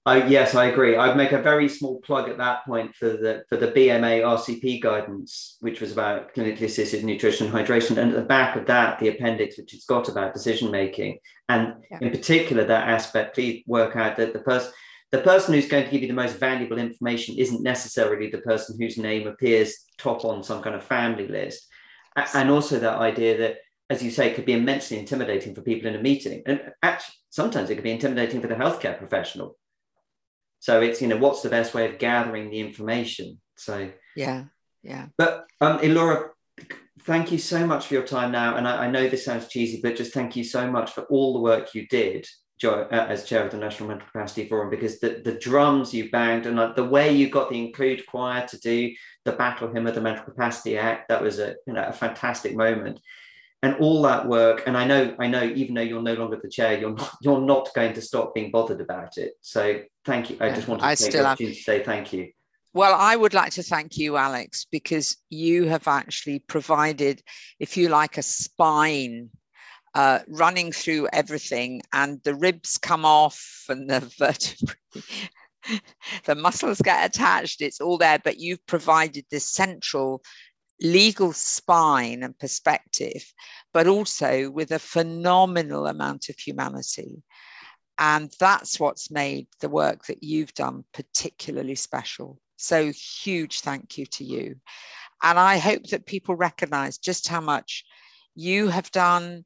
Uh, 0.08 0.24
yes, 0.28 0.54
I 0.54 0.66
agree. 0.66 0.96
I'd 0.96 1.18
make 1.18 1.32
a 1.32 1.42
very 1.42 1.68
small 1.68 2.00
plug 2.02 2.30
at 2.30 2.38
that 2.38 2.64
point 2.64 2.96
for 2.96 3.10
the 3.10 3.44
for 3.50 3.58
the 3.58 3.72
BMA 3.72 4.22
RCP 4.22 4.80
guidance, 4.80 5.58
which 5.62 5.82
was 5.82 5.92
about 5.92 6.36
clinically 6.36 6.64
assisted 6.64 7.04
nutrition 7.04 7.48
and 7.48 7.56
hydration, 7.56 7.98
and 7.98 8.12
at 8.12 8.16
the 8.16 8.22
back 8.22 8.56
of 8.56 8.68
that, 8.68 9.00
the 9.00 9.08
appendix, 9.08 9.58
which 9.58 9.74
it's 9.74 9.86
got 9.86 10.08
about 10.08 10.36
decision 10.36 10.70
making, 10.70 11.18
and 11.50 11.74
yeah. 11.90 11.98
in 12.02 12.12
particular 12.12 12.64
that 12.66 12.88
aspect. 12.88 13.34
Please 13.34 13.64
work 13.66 13.96
out 13.96 14.16
that 14.18 14.34
the 14.34 14.40
person 14.40 14.72
the 15.12 15.22
person 15.22 15.56
who's 15.56 15.68
going 15.68 15.86
to 15.86 15.90
give 15.90 16.04
you 16.04 16.08
the 16.08 16.14
most 16.14 16.38
valuable 16.38 16.78
information 16.78 17.36
isn't 17.40 17.64
necessarily 17.64 18.30
the 18.30 18.40
person 18.40 18.78
whose 18.80 19.00
name 19.00 19.26
appears 19.26 19.86
top 19.98 20.24
on 20.24 20.44
some 20.44 20.62
kind 20.62 20.76
of 20.76 20.84
family 20.84 21.28
list, 21.28 21.68
and 22.36 22.52
also 22.52 22.78
that 22.78 23.00
idea 23.00 23.40
that 23.40 23.58
as 23.90 24.04
you 24.04 24.12
say, 24.12 24.34
could 24.34 24.46
be 24.46 24.54
immensely 24.54 24.98
intimidating 24.98 25.54
for 25.54 25.62
people 25.62 25.88
in 25.88 25.96
a 25.96 26.02
meeting. 26.02 26.42
And 26.48 26.60
actually, 26.82 27.14
sometimes 27.30 27.70
it 27.70 27.76
could 27.76 27.84
be 27.84 27.92
intimidating 27.92 28.42
for 28.42 28.48
the 28.48 28.56
healthcare 28.56 28.98
professional 28.98 29.58
so 30.66 30.82
it's, 30.82 31.00
you 31.00 31.08
know, 31.08 31.18
what's 31.18 31.44
the 31.44 31.50
best 31.50 31.76
way 31.76 31.88
of 31.88 32.00
gathering 32.00 32.50
the 32.50 32.60
information? 32.60 33.40
So, 33.56 33.92
yeah, 34.16 34.46
yeah. 34.82 35.10
But, 35.16 35.46
um, 35.62 35.78
Ilora, 35.78 36.30
thank 37.02 37.32
you 37.32 37.38
so 37.38 37.68
much 37.68 37.86
for 37.86 37.94
your 37.94 38.08
time 38.08 38.32
now. 38.32 38.56
And 38.56 38.68
I, 38.68 38.86
I, 38.86 38.90
know 38.90 39.08
this 39.08 39.26
sounds 39.26 39.48
cheesy, 39.48 39.80
but 39.84 39.96
just 39.96 40.12
thank 40.12 40.36
you 40.36 40.44
so 40.44 40.66
much 40.72 40.90
for 40.90 41.04
all 41.04 41.34
the 41.34 41.40
work 41.40 41.76
you 41.76 41.86
did 41.88 42.26
uh, 42.64 42.88
as 42.90 43.26
chair 43.26 43.46
of 43.46 43.52
the 43.52 43.58
National 43.58 43.90
Mental 43.90 44.08
Capacity 44.08 44.50
Forum, 44.50 44.72
because 44.72 45.00
the, 45.00 45.22
the 45.24 45.34
drums 45.34 45.94
you 45.94 46.10
banged 46.10 46.48
and 46.48 46.58
like 46.58 46.76
the 46.76 46.84
way 46.84 47.16
you 47.16 47.30
got 47.30 47.52
the 47.52 47.64
Include 47.64 48.04
Choir 48.08 48.48
to 48.48 48.60
do 48.60 48.92
the 49.24 49.34
Battle 49.34 49.72
Hymn 49.72 49.86
of 49.86 49.94
the 49.94 50.02
Mental 50.02 50.26
Capacity 50.26 50.80
Act, 50.80 51.10
that 51.10 51.22
was 51.22 51.38
a, 51.38 51.54
you 51.68 51.74
know, 51.74 51.84
a 51.84 51.94
fantastic 51.94 52.56
moment 52.56 53.00
and 53.66 53.76
all 53.78 54.04
that 54.04 54.28
work. 54.28 54.64
And 54.68 54.78
i 54.78 54.86
know 54.86 55.16
i 55.20 55.28
know 55.28 55.44
even 55.44 55.74
though 55.76 55.82
you're 55.82 56.02
no 56.02 56.14
longer 56.14 56.40
the 56.42 56.50
chair 56.50 56.80
you're 56.80 56.94
not 56.94 57.12
you're 57.22 57.42
not 57.42 57.74
going 57.74 57.94
to 57.94 58.02
stop 58.02 58.36
being 58.36 58.52
bothered 58.52 58.80
about 58.80 59.18
it. 59.18 59.34
So 59.42 59.82
thank 60.06 60.30
you. 60.30 60.38
I 60.40 60.50
just 60.52 60.68
wanted 60.68 60.82
to 60.82 60.88
I 60.88 60.96
take 60.96 61.12
the 61.12 61.26
opportunity 61.26 61.46
have... 61.48 61.56
to 61.56 61.64
say 61.64 61.84
thank 61.84 62.14
you. 62.14 62.32
Well 62.74 62.96
i 62.96 63.16
would 63.16 63.34
like 63.34 63.54
to 63.54 63.64
thank 63.64 63.98
you 63.98 64.18
alex 64.18 64.68
because 64.72 65.18
you 65.30 65.66
have 65.66 65.88
actually 65.88 66.40
provided 66.40 67.22
if 67.60 67.76
you 67.76 67.90
like 67.90 68.18
a 68.18 68.24
spine 68.24 69.30
uh, 69.96 70.20
running 70.28 70.74
through 70.74 71.08
everything 71.14 71.82
and 71.94 72.22
the 72.24 72.36
ribs 72.36 72.78
come 72.78 73.06
off 73.06 73.64
and 73.70 73.90
the 73.90 74.02
vertebrae 74.20 74.76
the 76.26 76.36
muscles 76.36 76.80
get 76.82 77.10
attached. 77.10 77.62
It's 77.62 77.82
all 77.82 77.98
there 77.98 78.20
but 78.24 78.38
you've 78.38 78.66
provided 78.68 79.26
this 79.32 79.48
central 79.48 80.22
legal 80.82 81.34
spine 81.34 82.24
and 82.24 82.38
perspective, 82.38 83.24
but 83.74 83.88
also 83.88 84.50
with 84.50 84.72
a 84.72 84.80
phenomenal 84.80 85.88
amount 85.88 86.30
of 86.30 86.38
humanity. 86.38 87.24
And 87.98 88.32
that's 88.40 88.80
what's 88.80 89.10
made 89.10 89.48
the 89.62 89.70
work 89.70 90.06
that 90.08 90.22
you've 90.22 90.54
done 90.54 90.84
particularly 90.94 91.76
special. 91.76 92.40
So, 92.58 92.92
huge 92.92 93.62
thank 93.62 93.98
you 93.98 94.06
to 94.06 94.24
you. 94.24 94.56
And 95.24 95.40
I 95.40 95.58
hope 95.58 95.84
that 95.88 96.06
people 96.06 96.36
recognize 96.36 96.98
just 96.98 97.28
how 97.28 97.42
much 97.42 97.86
you 98.36 98.68
have 98.68 98.92
done, 98.92 99.46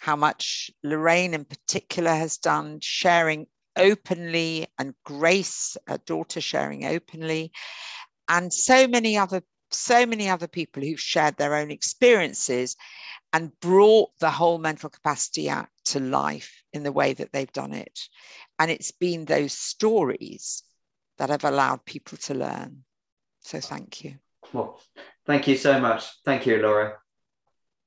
how 0.00 0.16
much 0.16 0.70
Lorraine 0.82 1.34
in 1.34 1.44
particular 1.44 2.14
has 2.14 2.36
done, 2.36 2.78
sharing 2.80 3.46
openly, 3.76 4.66
and 4.78 4.94
Grace, 5.04 5.76
a 5.86 5.98
daughter, 5.98 6.40
sharing 6.40 6.84
openly, 6.84 7.52
and 8.28 8.52
so 8.52 8.86
many 8.86 9.16
other 9.16 9.42
so 9.74 10.06
many 10.06 10.28
other 10.28 10.48
people 10.48 10.82
who've 10.82 11.00
shared 11.00 11.36
their 11.36 11.54
own 11.54 11.70
experiences 11.70 12.76
and 13.32 13.58
brought 13.60 14.10
the 14.20 14.30
whole 14.30 14.58
Mental 14.58 14.90
Capacity 14.90 15.48
Act 15.48 15.72
to 15.86 16.00
life 16.00 16.62
in 16.72 16.82
the 16.82 16.92
way 16.92 17.14
that 17.14 17.32
they've 17.32 17.52
done 17.52 17.72
it. 17.72 17.98
And 18.58 18.70
it's 18.70 18.90
been 18.90 19.24
those 19.24 19.52
stories 19.52 20.62
that 21.18 21.30
have 21.30 21.44
allowed 21.44 21.84
people 21.84 22.18
to 22.18 22.34
learn. 22.34 22.84
So 23.40 23.60
thank 23.60 24.04
you. 24.04 24.16
Well, 24.52 24.80
thank 25.26 25.48
you 25.48 25.56
so 25.56 25.80
much. 25.80 26.06
Thank 26.24 26.46
you, 26.46 26.58
Laura. 26.58 26.98